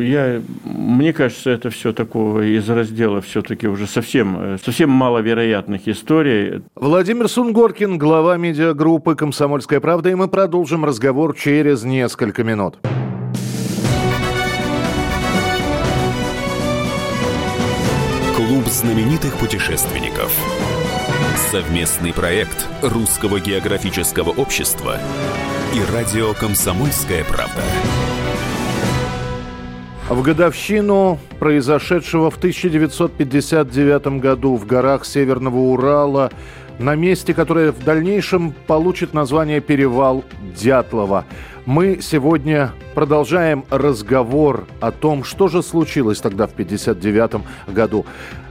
Я, 0.00 0.40
мне 0.64 1.12
кажется, 1.12 1.50
это 1.50 1.68
все 1.68 1.92
такого 1.92 2.40
из 2.46 2.68
раздела 2.70 3.20
все-таки 3.20 3.68
уже 3.68 3.86
совсем, 3.86 4.56
совсем 4.64 4.88
маловероятных 4.88 5.86
историй. 5.86 6.62
Владимир 6.74 7.28
Сунгоркин, 7.28 7.98
глава 7.98 8.38
медиагруппы 8.38 9.16
«Комсомольская 9.16 9.80
правда», 9.80 10.08
и 10.08 10.14
мы 10.14 10.28
продолжим 10.28 10.86
разговор 10.86 11.36
через 11.36 11.84
несколько 11.84 12.42
минут. 12.42 12.78
Знаменитых 18.74 19.36
путешественников. 19.36 20.36
Совместный 21.52 22.12
проект 22.12 22.66
Русского 22.82 23.38
географического 23.38 24.30
общества 24.30 24.98
и 25.72 25.92
радио 25.94 26.34
«Комсомольская 26.34 27.22
правда». 27.22 27.62
В 30.08 30.20
годовщину 30.22 31.20
произошедшего 31.38 32.32
в 32.32 32.36
1959 32.36 34.20
году 34.20 34.56
в 34.56 34.66
горах 34.66 35.06
Северного 35.06 35.58
Урала 35.58 36.32
на 36.80 36.96
месте, 36.96 37.32
которое 37.32 37.70
в 37.70 37.84
дальнейшем 37.84 38.52
получит 38.66 39.14
название 39.14 39.60
«Перевал 39.60 40.24
Дятлова». 40.60 41.24
Мы 41.64 42.00
сегодня 42.02 42.72
продолжаем 42.94 43.64
разговор 43.70 44.66
о 44.80 44.90
том, 44.90 45.24
что 45.24 45.48
же 45.48 45.62
случилось 45.62 46.20
тогда 46.20 46.46
в 46.46 46.52
1959 46.52 47.72
году. 47.72 48.04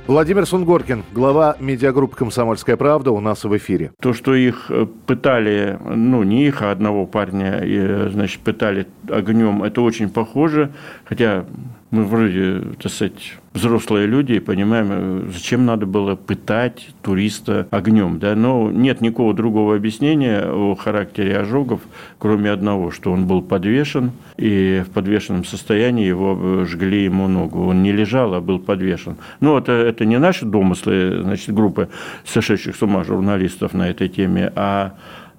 Владимир 0.05 0.45
Сунгоркин, 0.45 1.05
глава 1.13 1.55
медиагруппы 1.61 2.17
«Комсомольская 2.17 2.75
правда» 2.75 3.11
у 3.11 3.21
нас 3.21 3.45
в 3.45 3.55
эфире. 3.55 3.93
То, 4.01 4.11
что 4.11 4.35
их 4.35 4.65
э, 4.67 4.85
пытали, 5.05 5.79
ну, 5.81 6.23
не 6.23 6.45
их, 6.45 6.61
а 6.61 6.71
одного 6.71 7.05
парня, 7.05 7.61
э, 7.61 8.09
значит, 8.11 8.41
пытали 8.41 8.85
огнем, 9.09 9.63
это 9.63 9.79
очень 9.81 10.09
похоже, 10.09 10.73
хотя 11.05 11.45
мы 11.93 12.05
вроде, 12.05 12.59
так 12.81 12.91
сказать, 12.91 13.37
взрослые 13.53 14.07
люди 14.07 14.33
и 14.33 14.39
понимаем, 14.39 15.31
зачем 15.31 15.63
надо 15.63 15.85
было 15.85 16.15
пытать 16.15 16.87
туриста 17.03 17.67
огнем. 17.69 18.17
Да? 18.17 18.35
Но 18.35 18.71
нет 18.71 18.99
никакого 18.99 19.35
другого 19.35 19.75
объяснения 19.75 20.41
о 20.43 20.73
характере 20.73 21.37
ожогов, 21.37 21.81
кроме 22.17 22.49
одного, 22.49 22.89
что 22.89 23.11
он 23.11 23.27
был 23.27 23.43
подвешен, 23.43 24.11
и 24.37 24.83
в 24.87 24.89
подвешенном 24.89 25.45
состоянии 25.45 26.07
его 26.07 26.65
жгли 26.65 27.03
ему 27.03 27.27
ногу. 27.27 27.67
Он 27.67 27.83
не 27.83 27.91
лежал, 27.91 28.33
а 28.33 28.41
был 28.41 28.57
подвешен. 28.57 29.17
Ну, 29.39 29.55
это, 29.55 29.73
это 29.73 30.03
не 30.03 30.17
наши 30.17 30.45
домыслы, 30.45 31.21
значит, 31.21 31.53
группы 31.53 31.89
сошедших 32.25 32.75
с 32.75 32.81
ума 32.81 33.03
журналистов 33.03 33.75
на 33.75 33.87
этой 33.87 34.09
теме, 34.09 34.51
а 34.55 34.93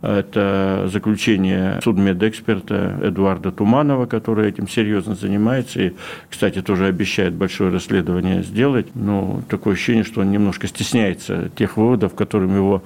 это 0.04 0.88
заключение 0.92 1.80
судмедэксперта 1.82 2.98
Эдуарда 3.02 3.50
Туманова, 3.52 4.06
который 4.06 4.48
этим 4.48 4.68
серьезно 4.68 5.14
занимается 5.14 5.80
и, 5.80 5.92
кстати, 6.28 6.62
тоже 6.62 6.86
обещает 6.86 7.34
большое 7.34 7.70
расследование 7.70 8.42
сделать. 8.42 8.94
Но 8.94 9.42
такое 9.48 9.74
ощущение, 9.74 10.04
что 10.04 10.20
он 10.20 10.30
немножко 10.30 10.66
стесняется 10.66 11.50
тех 11.56 11.76
выводов, 11.76 12.14
которым 12.14 12.54
его 12.54 12.82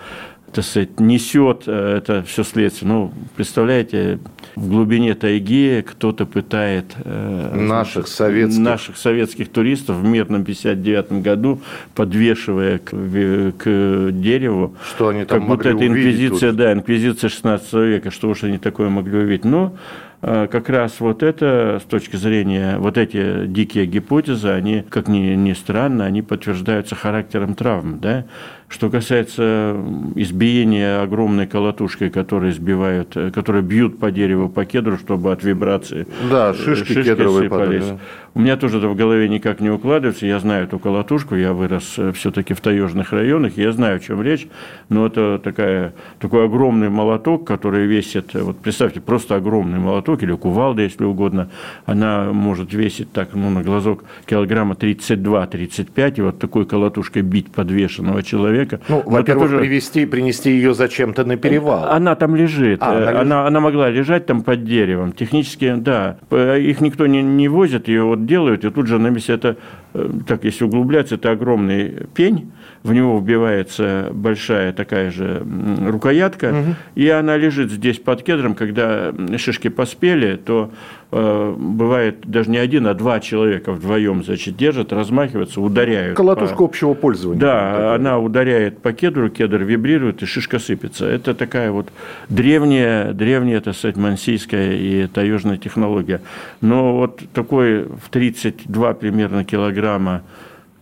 так 0.52 0.64
сказать, 0.64 1.00
несет 1.00 1.64
э, 1.66 1.96
это 1.98 2.22
все 2.22 2.44
следствие. 2.44 2.90
Ну, 2.90 3.12
представляете, 3.36 4.18
в 4.56 4.68
глубине 4.68 5.14
тайги 5.14 5.84
кто-то 5.86 6.26
пытает 6.26 6.86
э, 7.04 7.54
наших 7.54 8.08
советских. 8.08 8.62
наших 8.62 8.96
советских 8.96 9.50
туристов 9.50 9.96
в 9.96 10.04
мирном 10.04 10.44
59 10.44 11.12
году, 11.22 11.60
подвешивая 11.94 12.78
к, 12.78 12.90
к 12.90 14.10
дереву. 14.12 14.74
Что 14.88 15.08
они 15.08 15.24
там 15.24 15.40
как 15.40 15.48
будто 15.48 15.68
это 15.68 15.86
инквизиция, 15.86 16.52
да, 16.52 16.72
инквизиция 16.72 17.28
16 17.30 17.72
века, 17.74 18.10
что 18.10 18.28
уж 18.28 18.44
они 18.44 18.58
такое 18.58 18.88
могли 18.88 19.18
увидеть. 19.18 19.44
Но 19.44 19.76
э, 20.22 20.48
как 20.50 20.68
раз 20.68 21.00
вот 21.00 21.22
это, 21.22 21.80
с 21.84 21.88
точки 21.88 22.16
зрения, 22.16 22.78
вот 22.78 22.98
эти 22.98 23.46
дикие 23.46 23.86
гипотезы, 23.86 24.48
они, 24.48 24.84
как 24.88 25.08
ни, 25.08 25.34
ни 25.34 25.52
странно, 25.52 26.04
они 26.04 26.22
подтверждаются 26.22 26.94
характером 26.94 27.54
травм, 27.54 28.00
да, 28.00 28.24
что 28.68 28.90
касается 28.90 29.76
избиения 30.14 31.02
огромной 31.02 31.46
колотушкой, 31.46 32.10
которые 32.10 32.52
сбивают, 32.52 33.16
э, 33.16 33.30
которые 33.30 33.62
бьют 33.62 33.98
по 33.98 34.10
дереву, 34.10 34.48
по 34.48 34.64
кедру, 34.66 34.98
чтобы 34.98 35.32
от 35.32 35.42
вибрации 35.42 36.06
да, 36.30 36.52
шишки, 36.52 36.92
шишки 36.92 37.04
кедровые 37.04 37.48
падали, 37.48 37.78
да. 37.78 37.98
У 38.38 38.40
меня 38.40 38.56
тоже 38.56 38.78
это 38.78 38.86
в 38.86 38.94
голове 38.94 39.28
никак 39.28 39.58
не 39.58 39.68
укладывается. 39.68 40.24
Я 40.24 40.38
знаю 40.38 40.66
эту 40.66 40.78
колотушку, 40.78 41.34
я 41.34 41.52
вырос 41.52 41.94
э, 41.98 42.12
все-таки 42.12 42.54
в 42.54 42.60
таежных 42.60 43.12
районах, 43.12 43.56
я 43.56 43.72
знаю, 43.72 43.96
о 43.96 43.98
чем 43.98 44.22
речь. 44.22 44.46
Но 44.88 45.06
это 45.06 45.40
такая, 45.42 45.92
такой 46.20 46.44
огромный 46.44 46.88
молоток, 46.88 47.44
который 47.44 47.86
весит, 47.86 48.36
э, 48.36 48.42
вот 48.42 48.58
представьте, 48.58 49.00
просто 49.00 49.34
огромный 49.34 49.80
молоток 49.80 50.22
или 50.22 50.32
кувалда, 50.36 50.82
если 50.82 51.02
угодно. 51.02 51.50
Она 51.84 52.32
может 52.32 52.72
весить 52.72 53.10
так, 53.10 53.30
ну, 53.34 53.50
на 53.50 53.64
глазок 53.64 54.04
килограмма 54.24 54.76
32-35, 54.76 56.14
и 56.18 56.20
вот 56.20 56.38
такой 56.38 56.64
колотушкой 56.64 57.22
бить 57.22 57.50
подвешенного 57.50 58.22
человека. 58.22 58.78
Ну, 58.88 59.02
во-первых, 59.04 59.50
тоже... 59.50 59.58
привести, 59.58 60.06
принести 60.06 60.52
ее 60.52 60.74
зачем-то 60.74 61.24
на 61.24 61.36
перевал. 61.36 61.90
Она 61.90 62.14
там 62.14 62.36
лежит. 62.36 62.84
А, 62.84 62.98
она, 62.98 63.20
она, 63.20 63.46
она 63.48 63.58
могла 63.58 63.90
лежать 63.90 64.26
там 64.26 64.44
под 64.44 64.62
деревом. 64.62 65.10
Технически, 65.10 65.74
да. 65.76 66.18
Их 66.30 66.80
никто 66.80 67.08
не, 67.08 67.20
не 67.20 67.48
возит, 67.48 67.88
ее 67.88 68.04
вот 68.04 68.27
делают, 68.28 68.64
и 68.64 68.70
тут 68.70 68.86
же 68.86 68.98
на 68.98 69.08
месте 69.08 69.32
это, 69.32 69.56
э, 69.94 70.10
так 70.26 70.44
если 70.44 70.64
углубляться, 70.64 71.16
это 71.16 71.32
огромный 71.32 72.06
пень, 72.14 72.52
в 72.88 72.94
него 72.94 73.18
вбивается 73.18 74.08
большая 74.12 74.72
такая 74.72 75.10
же 75.10 75.46
рукоятка, 75.86 76.46
угу. 76.46 76.74
и 76.94 77.08
она 77.08 77.36
лежит 77.36 77.70
здесь 77.70 77.98
под 77.98 78.22
кедром, 78.22 78.54
когда 78.54 79.12
шишки 79.36 79.68
поспели, 79.68 80.36
то 80.36 80.70
э, 81.12 81.54
бывает 81.58 82.20
даже 82.24 82.50
не 82.50 82.56
один, 82.56 82.86
а 82.86 82.94
два 82.94 83.20
человека 83.20 83.72
вдвоем, 83.72 84.24
значит, 84.24 84.56
держат, 84.56 84.92
размахиваются, 84.92 85.60
ударяют. 85.60 86.16
Колотушка 86.16 86.56
по... 86.56 86.64
общего 86.64 86.94
пользования. 86.94 87.40
Да, 87.40 87.72
такая. 87.72 87.94
она 87.94 88.18
ударяет 88.18 88.80
по 88.80 88.92
кедру, 88.92 89.28
кедр 89.28 89.62
вибрирует, 89.62 90.22
и 90.22 90.26
шишка 90.26 90.58
сыпется. 90.58 91.06
Это 91.06 91.34
такая 91.34 91.70
вот 91.70 91.88
древняя, 92.30 93.12
древняя, 93.12 93.60
так 93.60 93.76
сказать, 93.76 93.96
мансийская 93.96 94.72
и 94.72 95.06
таежная 95.08 95.58
технология. 95.58 96.22
Но 96.62 96.96
вот 96.96 97.20
такой 97.34 97.84
в 97.84 98.08
32 98.10 98.94
примерно 98.94 99.44
килограмма 99.44 100.22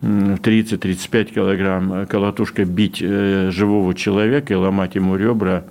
30-35 0.01 1.33
килограмм 1.33 2.05
колотушкой 2.05 2.65
бить 2.65 3.01
э, 3.01 3.49
живого 3.51 3.93
человека 3.95 4.53
и 4.53 4.55
ломать 4.55 4.95
ему 4.95 5.15
ребра, 5.15 5.63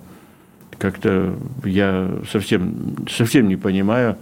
как-то 0.77 1.35
я 1.63 2.11
совсем, 2.29 2.95
совсем 3.09 3.47
не 3.47 3.55
понимаю, 3.55 4.17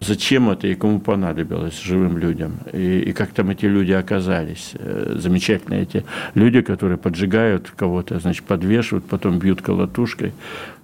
зачем 0.00 0.50
это 0.50 0.66
и 0.66 0.74
кому 0.74 0.98
понадобилось 0.98 1.80
живым 1.80 2.18
людям, 2.18 2.54
и, 2.72 3.00
и 3.00 3.12
как 3.12 3.30
там 3.30 3.50
эти 3.50 3.66
люди 3.66 3.92
оказались. 3.92 4.72
Э, 4.74 5.16
замечательные 5.18 5.82
эти 5.82 6.04
люди, 6.34 6.60
которые 6.60 6.98
поджигают 6.98 7.72
кого-то, 7.76 8.18
значит, 8.18 8.44
подвешивают, 8.44 9.06
потом 9.06 9.38
бьют 9.38 9.62
колотушкой. 9.62 10.32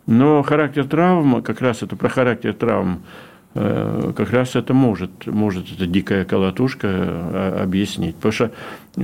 Но 0.06 0.42
характер 0.42 0.86
травм, 0.86 1.42
как 1.42 1.60
раз 1.60 1.82
это 1.82 1.96
про 1.96 2.08
характер 2.08 2.54
травм, 2.54 3.02
э, 3.02 3.29
как 3.54 4.30
раз 4.30 4.54
это 4.54 4.74
может, 4.74 5.26
может 5.26 5.72
эта 5.72 5.86
дикая 5.86 6.24
колотушка 6.24 6.86
э, 6.88 7.62
объяснить. 7.62 8.14
Потому 8.16 8.32
что 8.32 8.50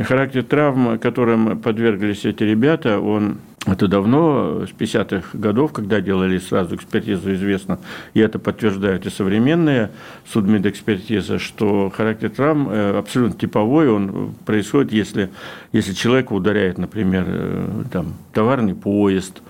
характер 0.04 0.44
травм, 0.44 0.98
которым 0.98 1.58
подверглись 1.58 2.24
эти 2.24 2.44
ребята, 2.44 3.00
он 3.00 3.38
это 3.66 3.88
давно, 3.88 4.64
с 4.64 4.70
50-х 4.70 5.36
годов, 5.36 5.72
когда 5.72 6.00
делали 6.00 6.38
сразу 6.38 6.76
экспертизу, 6.76 7.34
известно, 7.34 7.80
и 8.14 8.20
это 8.20 8.38
подтверждают 8.38 9.06
и 9.06 9.10
современные 9.10 9.90
судмедэкспертизы, 10.28 11.40
что 11.40 11.90
характер 11.90 12.30
травм 12.30 12.68
э, 12.70 12.96
абсолютно 12.96 13.36
типовой, 13.36 13.88
он 13.88 14.34
происходит, 14.44 14.92
если, 14.92 15.30
если 15.72 15.92
человека 15.94 16.32
ударяет, 16.32 16.78
например, 16.78 17.24
э, 17.26 17.82
там, 17.90 18.14
товарный 18.32 18.76
поезд, 18.76 19.42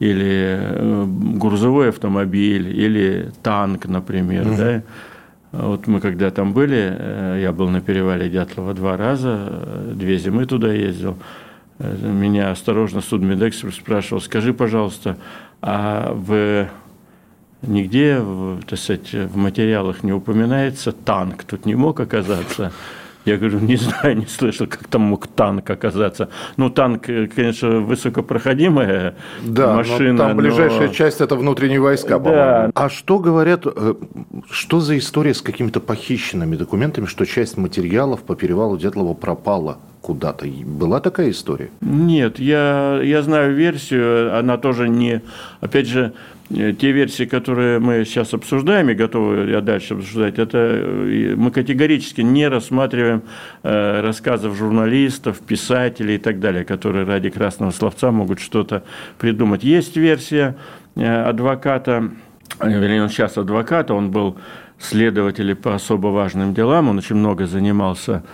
или 0.00 0.58
э, 0.58 1.04
грузовой 1.36 1.90
автомобиль, 1.90 2.76
или 2.76 3.30
танк, 3.42 3.86
например, 3.86 4.48
угу. 4.48 4.56
да, 4.56 4.82
вот 5.52 5.86
мы 5.86 6.00
когда 6.00 6.30
там 6.30 6.52
были, 6.52 7.38
я 7.40 7.52
был 7.52 7.68
на 7.68 7.80
перевале 7.80 8.28
Дятлова 8.28 8.74
два 8.74 8.96
раза, 8.96 9.50
две 9.94 10.16
зимы 10.18 10.46
туда 10.46 10.72
ездил, 10.72 11.16
меня 11.78 12.50
осторожно 12.50 13.00
судмедэкс 13.00 13.64
спрашивал, 13.74 14.20
скажи, 14.20 14.52
пожалуйста, 14.54 15.16
а 15.60 16.12
в 16.14 16.68
нигде 17.62 18.22
так 18.66 18.78
сказать, 18.78 19.12
в 19.12 19.36
материалах 19.36 20.02
не 20.02 20.12
упоминается 20.12 20.92
танк, 20.92 21.44
тут 21.44 21.66
не 21.66 21.74
мог 21.74 22.00
оказаться. 22.00 22.72
Я 23.30 23.36
говорю, 23.36 23.60
не 23.60 23.76
знаю, 23.76 24.16
не 24.16 24.26
слышал, 24.26 24.66
как 24.66 24.84
там 24.88 25.02
мог 25.02 25.28
танк 25.28 25.70
оказаться. 25.70 26.28
Ну, 26.56 26.68
танк, 26.68 27.06
конечно, 27.06 27.80
высокопроходимая 27.80 29.14
да, 29.42 29.74
машина. 29.74 30.12
Но 30.12 30.18
там 30.18 30.36
ближайшая 30.36 30.88
но... 30.88 30.92
часть– 30.94 31.20
это 31.22 31.36
внутренние 31.36 31.80
войска, 31.80 32.18
да. 32.18 32.24
по-моему. 32.24 32.72
А 32.74 32.88
что 32.88 33.20
говорят, 33.20 33.66
э, 33.66 33.94
что 34.50 34.80
за 34.80 34.98
история 34.98 35.32
с 35.32 35.42
какими-то 35.42 35.80
похищенными 35.80 36.56
документами, 36.56 37.06
что 37.06 37.24
часть 37.24 37.56
материалов 37.56 38.22
по 38.22 38.34
перевалу 38.34 38.76
Дятлова 38.76 39.14
пропала? 39.14 39.78
куда-то. 40.00 40.46
Была 40.46 41.00
такая 41.00 41.30
история? 41.30 41.68
Нет, 41.82 42.38
я, 42.38 43.00
я 43.02 43.22
знаю 43.22 43.54
версию, 43.54 44.36
она 44.38 44.56
тоже 44.56 44.88
не... 44.88 45.20
Опять 45.60 45.86
же, 45.86 46.00
э, 46.00 46.39
те 46.50 46.90
версии, 46.90 47.24
которые 47.24 47.78
мы 47.78 48.04
сейчас 48.04 48.34
обсуждаем 48.34 48.90
и 48.90 48.94
готовы 48.94 49.50
я 49.50 49.60
дальше 49.60 49.94
обсуждать, 49.94 50.38
это 50.38 50.58
э, 50.58 51.34
мы 51.36 51.52
категорически 51.52 52.22
не 52.22 52.48
рассматриваем 52.48 53.22
э, 53.62 54.00
рассказов 54.00 54.56
журналистов, 54.56 55.38
писателей 55.38 56.16
и 56.16 56.18
так 56.18 56.40
далее, 56.40 56.64
которые 56.64 57.04
ради 57.04 57.30
красного 57.30 57.70
словца 57.70 58.10
могут 58.10 58.40
что-то 58.40 58.82
придумать. 59.18 59.62
Есть 59.62 59.96
версия 59.96 60.56
адвоката, 60.96 62.10
вернее, 62.60 63.04
он 63.04 63.10
сейчас 63.10 63.38
адвокат, 63.38 63.92
он 63.92 64.10
был 64.10 64.36
следователь 64.78 65.54
по 65.54 65.76
особо 65.76 66.08
важным 66.08 66.52
делам, 66.52 66.88
он 66.88 66.98
очень 66.98 67.16
много 67.16 67.46
занимался 67.46 68.24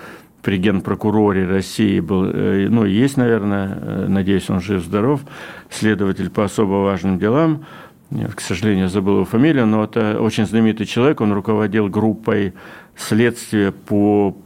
при 0.47 0.59
генпрокуроре 0.59 1.45
России 1.45 1.99
был, 1.99 2.25
э, 2.25 2.69
ну, 2.71 2.85
есть, 2.85 3.17
наверное, 3.17 3.79
э, 3.83 4.07
надеюсь, 4.07 4.49
он 4.49 4.61
жив-здоров, 4.61 5.23
следователь 5.71 6.31
по 6.31 6.45
особо 6.45 6.85
важным 6.85 7.19
делам, 7.19 7.67
я, 8.11 8.29
к 8.29 8.41
сожалению, 8.41 8.89
забыл 8.89 9.15
его 9.15 9.25
фамилию, 9.25 9.67
но 9.67 9.85
это 9.85 10.21
очень 10.21 10.47
знаменитый 10.47 10.87
человек, 10.87 11.21
он 11.21 11.33
руководил 11.33 11.89
группой 11.89 12.53
следствия 12.97 13.73
по, 13.73 14.37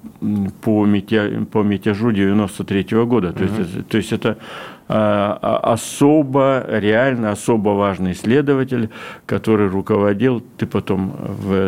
по, 0.62 0.86
мятя, 0.86 1.46
по 1.52 1.62
мятежу 1.62 2.10
93 2.10 2.82
-го 2.82 3.06
года. 3.06 3.32
То, 3.32 3.44
uh-huh. 3.44 3.58
есть, 3.58 3.88
то 3.88 3.96
есть 3.98 4.12
это 4.12 4.38
а, 4.88 5.38
а, 5.42 5.72
особо, 5.74 6.64
реально 6.68 7.30
особо 7.30 7.70
важный 7.70 8.14
следователь, 8.14 8.88
который 9.26 9.68
руководил, 9.68 10.42
ты 10.56 10.66
потом 10.66 11.14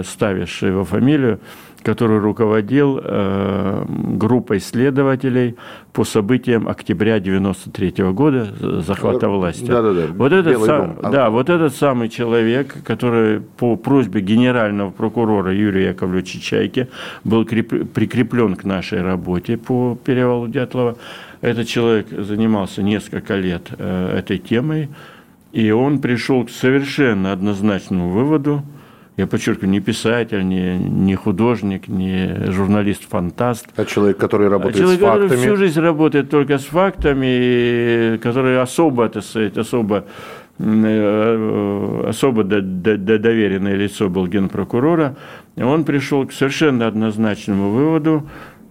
ставишь 0.04 0.62
его 0.62 0.84
фамилию, 0.84 1.38
который 1.82 2.18
руководил 2.18 3.00
э, 3.02 3.84
группой 3.88 4.60
следователей 4.60 5.56
по 5.92 6.04
событиям 6.04 6.68
октября 6.68 7.20
93 7.20 8.04
года 8.12 8.54
захвата 8.82 9.28
власти. 9.28 9.66
Да, 9.66 9.82
да, 9.82 9.92
да. 9.92 10.06
Вот 10.14 10.32
этот, 10.32 10.62
сам, 10.62 10.96
да, 11.10 11.30
вот 11.30 11.50
этот 11.50 11.74
самый 11.74 12.08
человек, 12.08 12.74
который 12.84 13.40
по 13.40 13.76
просьбе 13.76 14.20
генерального 14.20 14.90
прокурора 14.90 15.52
Юрия 15.52 15.88
Яковлевича 15.88 16.40
Чайки 16.40 16.88
был 17.24 17.44
прикреплен 17.44 18.56
к 18.56 18.64
нашей 18.64 19.02
работе 19.02 19.56
по 19.56 19.98
перевалу 20.02 20.48
Дятлова. 20.48 20.96
Этот 21.40 21.66
человек 21.66 22.06
занимался 22.10 22.82
несколько 22.82 23.36
лет 23.36 23.68
э, 23.76 24.18
этой 24.18 24.38
темой, 24.38 24.88
и 25.52 25.70
он 25.72 26.00
пришел 26.00 26.44
к 26.44 26.50
совершенно 26.50 27.32
однозначному 27.32 28.10
выводу– 28.10 28.62
я 29.16 29.26
подчеркиваю, 29.26 29.70
не 29.70 29.80
писатель, 29.80 30.46
не, 30.46 30.78
не 30.78 31.14
художник, 31.16 31.88
не 31.88 32.50
журналист-фантаст. 32.50 33.66
А 33.76 33.84
человек, 33.84 34.16
который 34.16 34.48
работает 34.48 34.76
а 34.76 34.78
человек, 34.78 35.00
с 35.00 35.02
фактами. 35.02 35.28
Который 35.28 35.42
всю 35.42 35.56
жизнь 35.56 35.80
работает 35.80 36.30
только 36.30 36.58
с 36.58 36.64
фактами, 36.64 38.16
который 38.18 38.60
особо, 38.60 39.08
так 39.10 39.22
сказать, 39.22 39.58
особо 39.58 40.06
э, 40.58 42.04
особо 42.08 42.44
доверенное 42.44 43.74
лицо 43.74 44.08
был 44.08 44.26
генпрокурора, 44.26 45.16
он 45.56 45.84
пришел 45.84 46.26
к 46.26 46.32
совершенно 46.32 46.86
однозначному 46.86 47.70
выводу, 47.70 48.26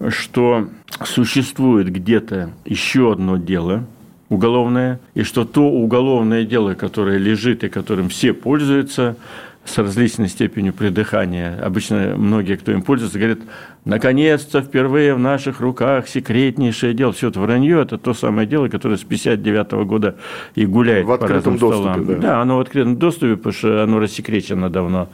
что 0.09 0.69
существует 1.03 1.91
где-то 1.91 2.49
еще 2.65 3.11
одно 3.11 3.37
дело 3.37 3.85
уголовное, 4.29 4.99
и 5.13 5.23
что 5.23 5.43
то 5.43 5.63
уголовное 5.69 6.45
дело, 6.45 6.73
которое 6.73 7.17
лежит 7.17 7.65
и 7.65 7.69
которым 7.69 8.07
все 8.07 8.33
пользуются, 8.33 9.17
с 9.63 9.77
различной 9.77 10.27
степенью 10.27 10.73
придыхания. 10.73 11.59
Обычно 11.63 12.15
многие, 12.17 12.55
кто 12.55 12.71
им 12.71 12.81
пользуется, 12.81 13.19
говорят, 13.19 13.39
наконец-то 13.85 14.61
впервые 14.61 15.13
в 15.13 15.19
наших 15.19 15.61
руках 15.61 16.07
секретнейшее 16.07 16.93
дело. 16.93 17.13
Все 17.13 17.29
это 17.29 17.39
вранье, 17.39 17.81
это 17.81 17.97
то 17.97 18.13
самое 18.13 18.47
дело, 18.47 18.69
которое 18.69 18.97
с 18.97 19.03
59 19.03 19.71
года 19.85 20.15
и 20.55 20.65
гуляет 20.65 21.05
в 21.05 21.11
открытом 21.11 21.53
по 21.55 21.59
доступе, 21.59 21.91
столам. 21.91 22.05
Да. 22.05 22.15
да, 22.15 22.41
оно 22.41 22.57
в 22.57 22.59
открытом 22.61 22.97
доступе, 22.97 23.37
потому 23.37 23.53
что 23.53 23.83
оно 23.83 23.99
рассекречено 23.99 24.69
давно. 24.69 25.09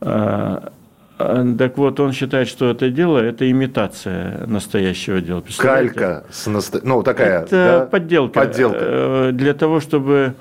А, 0.00 0.72
а, 1.16 1.54
так 1.56 1.78
вот, 1.78 2.00
он 2.00 2.12
считает, 2.12 2.48
что 2.48 2.70
это 2.70 2.90
дело– 2.90 3.18
это 3.20 3.48
имитация 3.48 4.44
настоящего 4.46 5.20
дела. 5.20 5.42
Калька, 5.56 6.24
с 6.30 6.46
наста... 6.48 6.80
ну, 6.82 7.02
такая, 7.04 7.42
Это 7.42 7.50
да? 7.50 7.86
подделка. 7.86 8.40
Подделка. 8.40 8.78
Э, 8.80 9.30
для 9.32 9.54
того, 9.54 9.78
чтобы 9.78 10.34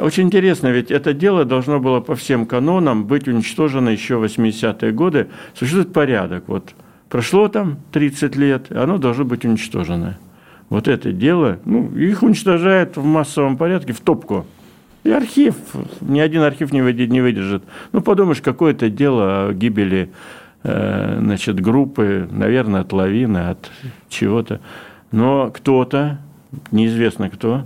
очень 0.00 0.24
интересно, 0.24 0.68
ведь 0.68 0.90
это 0.90 1.12
дело 1.12 1.44
должно 1.44 1.80
было 1.80 2.00
по 2.00 2.14
всем 2.14 2.46
канонам 2.46 3.06
быть 3.06 3.28
уничтожено 3.28 3.90
еще 3.90 4.16
в 4.16 4.24
80-е 4.24 4.92
годы. 4.92 5.28
Существует 5.54 5.92
порядок. 5.92 6.44
Вот 6.46 6.74
прошло 7.08 7.48
там 7.48 7.78
30 7.92 8.36
лет, 8.36 8.72
оно 8.72 8.98
должно 8.98 9.24
быть 9.24 9.44
уничтожено. 9.44 10.18
Вот 10.68 10.88
это 10.88 11.12
дело, 11.12 11.58
ну, 11.64 11.94
их 11.94 12.22
уничтожают 12.22 12.96
в 12.96 13.04
массовом 13.04 13.56
порядке 13.56 13.92
в 13.92 14.00
топку. 14.00 14.46
И 15.04 15.10
архив, 15.10 15.54
ни 16.00 16.18
один 16.18 16.42
архив 16.42 16.72
не 16.72 16.82
выдержит. 16.82 17.62
Ну, 17.92 18.00
подумаешь, 18.00 18.40
какое-то 18.40 18.90
дело 18.90 19.48
о 19.48 19.52
гибели 19.52 20.10
э, 20.64 21.18
значит, 21.20 21.60
группы, 21.60 22.28
наверное, 22.30 22.80
от 22.80 22.92
лавины, 22.92 23.50
от 23.50 23.70
чего-то. 24.08 24.60
Но 25.12 25.50
кто-то, 25.54 26.18
неизвестно 26.72 27.30
кто, 27.30 27.62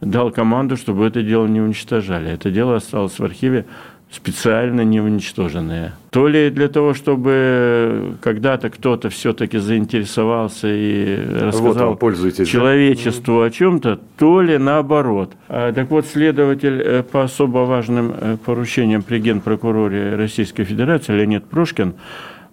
дал 0.00 0.30
команду, 0.30 0.76
чтобы 0.76 1.06
это 1.06 1.22
дело 1.22 1.46
не 1.46 1.60
уничтожали. 1.60 2.30
Это 2.30 2.50
дело 2.50 2.76
осталось 2.76 3.18
в 3.18 3.24
архиве 3.24 3.66
специально 4.14 4.82
не 4.82 5.00
уничтоженное. 5.00 5.94
То 6.10 6.28
ли 6.28 6.50
для 6.50 6.68
того, 6.68 6.94
чтобы 6.94 8.16
когда-то 8.22 8.70
кто-то 8.70 9.10
все-таки 9.10 9.58
заинтересовался 9.58 10.68
и 10.70 11.16
рассказал 11.16 11.98
вот 12.00 12.46
человечеству 12.46 13.40
да? 13.40 13.46
о 13.46 13.50
чем-то, 13.50 14.00
то 14.16 14.40
ли 14.40 14.56
наоборот. 14.56 15.32
А, 15.48 15.72
так 15.72 15.90
вот, 15.90 16.06
следователь 16.06 16.80
э, 16.80 17.02
по 17.02 17.24
особо 17.24 17.58
важным 17.58 18.14
э, 18.16 18.36
поручениям 18.44 19.02
при 19.02 19.18
генпрокуроре 19.18 20.14
Российской 20.14 20.64
Федерации 20.64 21.12
Леонид 21.12 21.46
Прошкин 21.46 21.94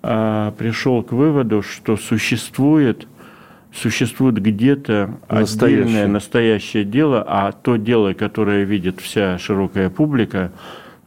а, 0.04 0.52
пришел 0.58 1.04
к 1.04 1.12
выводу, 1.12 1.62
что 1.62 1.96
существует 1.96 3.08
существует 3.74 4.42
где-то 4.42 5.18
отдельное 5.28 6.08
настоящее 6.08 6.84
дело, 6.84 7.24
а 7.28 7.52
то 7.52 7.78
дело, 7.78 8.14
которое 8.14 8.64
видит 8.64 9.00
вся 9.00 9.38
широкая 9.38 9.90
публика, 9.90 10.52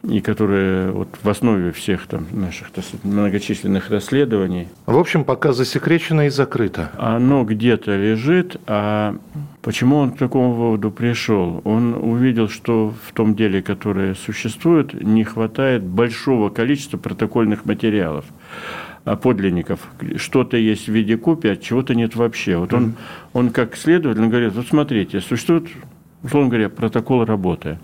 и 0.09 0.21
которое 0.21 0.91
вот 0.91 1.09
в 1.21 1.29
основе 1.29 1.71
всех 1.71 2.07
там 2.07 2.27
наших 2.31 2.67
многочисленных 3.03 3.89
расследований. 3.89 4.67
В 4.85 4.97
общем, 4.97 5.23
пока 5.23 5.51
засекречено 5.53 6.27
и 6.27 6.29
закрыто. 6.29 6.91
Оно 6.97 7.43
где-то 7.43 7.95
лежит, 7.95 8.57
а 8.67 9.15
почему 9.61 9.97
он 9.97 10.11
к 10.11 10.17
такому 10.17 10.53
выводу 10.53 10.91
пришел? 10.91 11.61
Он 11.63 11.95
увидел, 11.95 12.49
что 12.49 12.93
в 13.07 13.13
том 13.13 13.35
деле, 13.35 13.61
которое 13.61 14.15
существует, 14.15 14.93
не 14.93 15.23
хватает 15.23 15.83
большого 15.83 16.49
количества 16.49 16.97
протокольных 16.97 17.65
материалов 17.65 18.25
подлинников. 19.05 19.87
Что-то 20.15 20.57
есть 20.57 20.87
в 20.87 20.91
виде 20.91 21.15
копии, 21.15 21.51
а 21.51 21.55
чего-то 21.55 21.93
нет 21.93 22.15
вообще. 22.15 22.57
Вот 22.57 22.73
он, 22.73 22.95
он 23.33 23.51
как 23.51 23.77
следователь 23.77 24.25
говорит, 24.27 24.53
вот 24.53 24.67
смотрите, 24.67 25.21
существует, 25.21 25.67
условно 26.23 26.49
говоря, 26.49 26.69
протокол 26.69 27.23
работы 27.23 27.77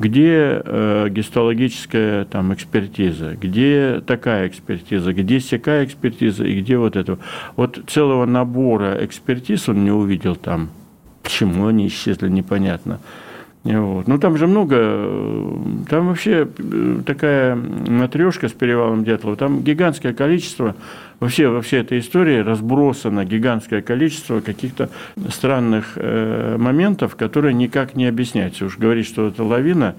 где 0.00 0.62
э, 0.64 1.08
гистологическая 1.10 2.24
там, 2.24 2.54
экспертиза, 2.54 3.36
где 3.38 4.00
такая 4.00 4.48
экспертиза, 4.48 5.12
где 5.12 5.40
сякая 5.40 5.84
экспертиза 5.84 6.44
и 6.44 6.58
где 6.58 6.78
вот 6.78 6.96
это. 6.96 7.18
Вот 7.54 7.78
целого 7.86 8.24
набора 8.24 9.04
экспертиз 9.04 9.68
он 9.68 9.84
не 9.84 9.90
увидел 9.90 10.36
там. 10.36 10.70
Почему 11.22 11.66
они 11.66 11.86
исчезли, 11.86 12.30
непонятно. 12.30 12.98
Вот. 13.62 14.08
Ну, 14.08 14.18
там 14.18 14.38
же 14.38 14.46
много, 14.46 14.76
там 15.88 16.08
вообще 16.08 16.48
э, 16.56 17.00
такая 17.04 17.54
матрешка 17.56 18.48
с 18.48 18.52
перевалом 18.52 19.04
Дятлова, 19.04 19.36
там 19.36 19.62
гигантское 19.62 20.14
количество, 20.14 20.74
вообще 21.20 21.48
во 21.48 21.60
всей 21.60 21.80
этой 21.80 21.98
истории 21.98 22.38
разбросано 22.38 23.26
гигантское 23.26 23.82
количество 23.82 24.40
каких-то 24.40 24.88
странных 25.28 25.92
э, 25.96 26.56
моментов, 26.58 27.16
которые 27.16 27.52
никак 27.52 27.96
не 27.96 28.06
объясняются. 28.06 28.64
Уж 28.64 28.78
говорить, 28.78 29.06
что 29.06 29.28
это 29.28 29.44
лавина, 29.44 29.94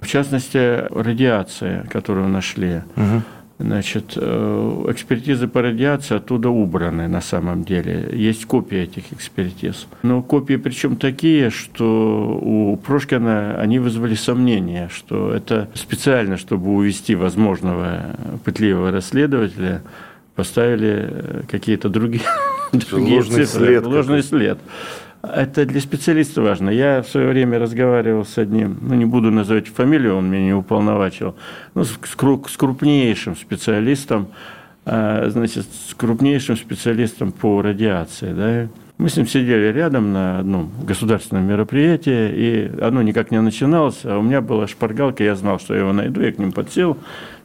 в 0.00 0.06
частности, 0.06 0.88
радиация, 0.90 1.84
которую 1.90 2.28
нашли. 2.28 2.80
Угу. 2.96 3.22
Значит, 3.58 4.14
э, 4.16 4.84
экспертизы 4.88 5.46
по 5.46 5.62
радиации 5.62 6.16
оттуда 6.16 6.48
убраны 6.48 7.06
на 7.08 7.20
самом 7.20 7.64
деле. 7.64 8.08
Есть 8.12 8.44
копии 8.46 8.78
этих 8.78 9.12
экспертиз. 9.12 9.86
Но 10.02 10.22
копии 10.22 10.56
причем 10.56 10.96
такие, 10.96 11.50
что 11.50 12.38
у 12.42 12.76
Прошкина 12.76 13.60
они 13.60 13.78
вызвали 13.78 14.14
сомнения, 14.14 14.88
что 14.92 15.32
это 15.32 15.68
специально, 15.74 16.36
чтобы 16.36 16.70
увести 16.70 17.14
возможного 17.14 18.16
пытливого 18.44 18.90
расследователя, 18.90 19.82
поставили 20.34 21.44
какие-то 21.48 21.88
другие, 21.88 22.24
другие 22.72 23.16
ложный 23.16 23.44
цифры, 23.44 23.66
след 23.66 23.84
ложный 23.84 24.22
след. 24.22 24.58
Это 25.22 25.64
для 25.66 25.80
специалиста 25.80 26.42
важно. 26.42 26.70
Я 26.70 27.00
в 27.00 27.08
свое 27.08 27.28
время 27.28 27.60
разговаривал 27.60 28.24
с 28.24 28.38
одним, 28.38 28.78
ну 28.82 28.94
не 28.94 29.04
буду 29.04 29.30
называть 29.30 29.68
фамилию, 29.68 30.16
он 30.16 30.28
меня 30.28 30.44
не 30.46 30.52
уполновачил, 30.52 31.36
ну, 31.74 31.84
с, 31.84 31.90
с 31.90 32.56
крупнейшим 32.56 33.36
специалистом, 33.36 34.28
а, 34.84 35.28
значит, 35.28 35.64
с 35.88 35.94
крупнейшим 35.94 36.56
специалистом 36.56 37.30
по 37.30 37.62
радиации. 37.62 38.32
Да. 38.32 38.68
Мы 38.98 39.08
с 39.08 39.16
ним 39.16 39.28
сидели 39.28 39.72
рядом 39.72 40.12
на 40.12 40.40
одном 40.40 40.72
государственном 40.84 41.44
мероприятии, 41.44 42.30
и 42.32 42.80
оно 42.80 43.02
никак 43.02 43.30
не 43.30 43.40
начиналось, 43.40 44.00
а 44.04 44.18
у 44.18 44.22
меня 44.22 44.40
была 44.40 44.66
шпаргалка, 44.66 45.22
я 45.22 45.36
знал, 45.36 45.60
что 45.60 45.74
я 45.74 45.80
его 45.80 45.92
найду, 45.92 46.20
я 46.20 46.32
к 46.32 46.38
ним 46.38 46.50
подсел, 46.50 46.98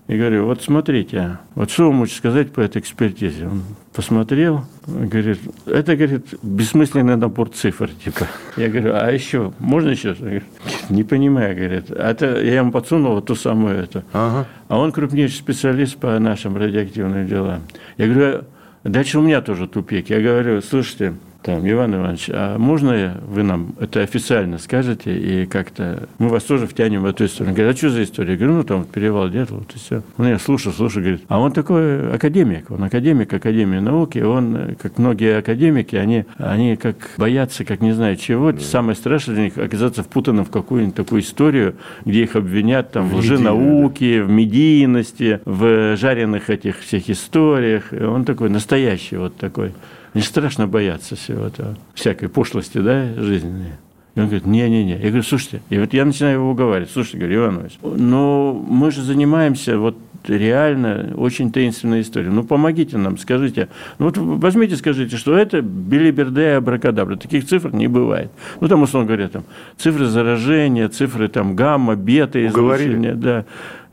и 0.07 0.17
говорю, 0.17 0.45
вот 0.45 0.61
смотрите, 0.61 1.37
вот 1.53 1.69
что 1.69 1.87
вы 1.87 1.93
можете 1.93 2.17
сказать 2.17 2.53
по 2.53 2.61
этой 2.61 2.79
экспертизе? 2.79 3.47
Он 3.47 3.63
посмотрел, 3.93 4.63
говорит, 4.85 5.39
это, 5.65 5.97
говорит, 5.97 6.27
бессмысленный 6.41 7.17
набор 7.17 7.49
цифр, 7.49 7.89
типа. 7.89 8.25
Я 8.55 8.69
говорю, 8.69 8.93
а 8.93 9.11
еще, 9.11 9.51
можно 9.59 9.89
еще? 9.89 10.13
Говорит, 10.13 10.43
не 10.89 11.03
понимаю, 11.03 11.55
говорит. 11.55 11.91
Это, 11.91 12.41
я 12.41 12.57
ему 12.57 12.71
подсунул 12.71 13.15
вот 13.15 13.25
ту 13.25 13.35
самую 13.35 13.75
эту. 13.83 14.03
Ага. 14.13 14.47
А 14.69 14.79
он 14.79 14.93
крупнейший 14.93 15.37
специалист 15.37 15.97
по 15.97 16.17
нашим 16.19 16.55
радиоактивным 16.55 17.27
делам. 17.27 17.63
Я 17.97 18.07
говорю, 18.07 18.45
дальше 18.85 19.19
у 19.19 19.21
меня 19.21 19.41
тоже 19.41 19.67
тупик. 19.67 20.09
Я 20.09 20.21
говорю, 20.21 20.61
слушайте, 20.61 21.15
там, 21.47 21.65
Иван 21.65 21.95
Иванович, 21.95 22.29
а 22.33 22.57
можно 22.57 23.21
вы 23.25 23.41
нам 23.41 23.73
это 23.79 24.01
официально 24.01 24.57
скажете 24.57 25.17
и 25.17 25.45
как-то 25.45 26.09
мы 26.17 26.27
вас 26.27 26.43
тоже 26.43 26.67
втянем 26.67 27.03
в 27.03 27.05
эту 27.05 27.23
историю? 27.23 27.51
Он 27.51 27.55
говорит, 27.55 27.73
а 27.73 27.77
что 27.77 27.89
за 27.89 28.03
история? 28.03 28.31
Я 28.31 28.37
говорю, 28.37 28.55
ну 28.55 28.63
там 28.65 28.83
перевал 28.83 29.29
дед, 29.29 29.49
вот 29.51 29.73
и 29.73 29.79
все. 29.79 30.01
Ну 30.17 30.27
я 30.27 30.39
слушаю, 30.39 30.73
слушаю, 30.73 31.05
говорит, 31.05 31.23
а 31.29 31.39
он 31.39 31.53
такой 31.53 32.11
академик, 32.11 32.69
он 32.69 32.83
академик 32.83 33.33
Академии 33.33 33.79
науки, 33.79 34.19
он, 34.19 34.75
как 34.81 34.97
многие 34.97 35.37
академики, 35.37 35.95
они, 35.95 36.25
они 36.37 36.75
как 36.75 37.11
боятся, 37.15 37.63
как 37.63 37.79
не 37.79 37.93
знаю 37.93 38.17
чего, 38.17 38.51
да. 38.51 38.59
самое 38.59 38.97
страшное 38.97 39.35
для 39.35 39.45
них 39.45 39.57
оказаться 39.57 40.03
впутанным 40.03 40.43
в 40.43 40.49
какую-нибудь 40.49 40.95
такую 40.95 41.21
историю, 41.21 41.75
где 42.03 42.23
их 42.23 42.35
обвинят 42.35 42.91
там 42.91 43.07
в, 43.07 43.13
в 43.13 43.17
лженауке, 43.19 44.21
в 44.21 44.29
медийности, 44.29 45.39
в 45.45 45.95
жареных 45.95 46.49
этих 46.49 46.81
всех 46.81 47.09
историях. 47.09 47.93
Он 47.93 48.25
такой 48.25 48.49
настоящий 48.49 49.15
вот 49.15 49.37
такой. 49.37 49.71
Не 50.17 50.23
страшно 50.23 50.67
бояться 50.67 51.15
всего 51.15 51.45
этого, 51.45 51.77
всякой 51.93 52.27
пошлости, 52.27 52.79
да, 52.79 53.13
жизненной. 53.15 53.73
И 54.15 54.19
он 54.19 54.25
говорит, 54.25 54.47
не-не-не. 54.47 54.93
Я 54.93 55.09
говорю, 55.09 55.21
слушайте, 55.21 55.61
и 55.69 55.77
вот 55.77 55.93
я 55.93 56.05
начинаю 56.05 56.39
его 56.39 56.49
уговаривать, 56.49 56.89
слушайте, 56.91 57.19
говорю, 57.19 57.45
Иванович, 57.45 57.77
но 57.83 58.51
мы 58.67 58.89
же 58.89 59.03
занимаемся 59.03 59.77
вот 59.77 59.95
реально 60.27 61.13
очень 61.15 61.51
таинственная 61.51 62.01
история. 62.01 62.29
Ну, 62.29 62.43
помогите 62.43 62.97
нам, 62.97 63.19
скажите. 63.19 63.69
Ну, 63.99 64.05
вот 64.05 64.17
возьмите, 64.17 64.75
скажите, 64.75 65.17
что 65.17 65.37
это 65.37 65.61
билиберде 65.61 66.41
и 66.41 66.53
абракадабра. 66.53 67.15
Таких 67.15 67.45
цифр 67.45 67.73
не 67.73 67.87
бывает. 67.87 68.31
Ну, 68.59 68.67
там, 68.67 68.81
условно 68.81 69.07
говоря, 69.07 69.27
там, 69.27 69.43
цифры 69.77 70.07
заражения, 70.07 70.89
цифры 70.89 71.27
там 71.27 71.55
гамма, 71.55 71.95
бета, 71.95 72.45
излучения. 72.47 73.13
Да. 73.13 73.45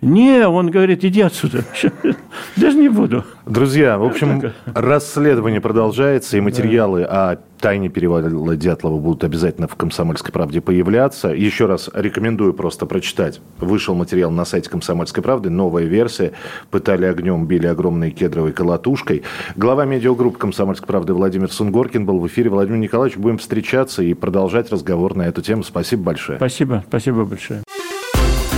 Не, 0.04 0.46
он 0.46 0.70
говорит, 0.70 1.02
иди 1.02 1.22
отсюда. 1.22 1.64
Даже 2.56 2.76
не 2.76 2.90
буду. 2.90 3.24
Друзья, 3.46 3.96
в 3.96 4.04
общем, 4.04 4.52
расследование 4.66 5.62
продолжается, 5.62 6.36
и 6.36 6.40
материалы 6.40 7.04
о 7.04 7.38
тайне 7.58 7.88
перевала 7.88 8.56
Дятлова 8.56 9.00
будут 9.00 9.24
обязательно 9.24 9.66
в 9.66 9.76
«Комсомольской 9.76 10.30
правде» 10.30 10.60
появляться. 10.60 11.28
Еще 11.28 11.64
раз 11.64 11.88
рекомендую 11.94 12.52
просто 12.52 12.84
прочитать. 12.84 13.40
Вышел 13.58 13.94
материал 13.94 14.30
на 14.30 14.44
сайте 14.44 14.68
«Комсомольской 14.68 15.22
правды», 15.22 15.48
новая 15.48 15.84
версия. 15.84 16.32
Пытали 16.70 17.06
огнем, 17.06 17.46
били 17.46 17.66
огромной 17.66 18.10
кедровой 18.10 18.52
колотушкой. 18.52 19.22
Глава 19.56 19.86
медиагруппы 19.86 20.38
«Комсомольской 20.38 20.86
правды» 20.86 21.14
Владимир 21.14 21.50
Сунгоркин 21.50 22.04
был 22.04 22.18
в 22.18 22.26
эфире. 22.26 22.50
Владимир 22.50 22.78
Николаевич, 22.78 23.16
будем 23.16 23.38
встречаться 23.38 24.02
и 24.02 24.12
продолжать 24.12 24.70
разговор 24.70 25.16
на 25.16 25.22
эту 25.22 25.40
тему. 25.40 25.62
Спасибо 25.62 26.02
большое. 26.02 26.36
Спасибо, 26.36 26.84
спасибо 26.86 27.24
большое. 27.24 27.62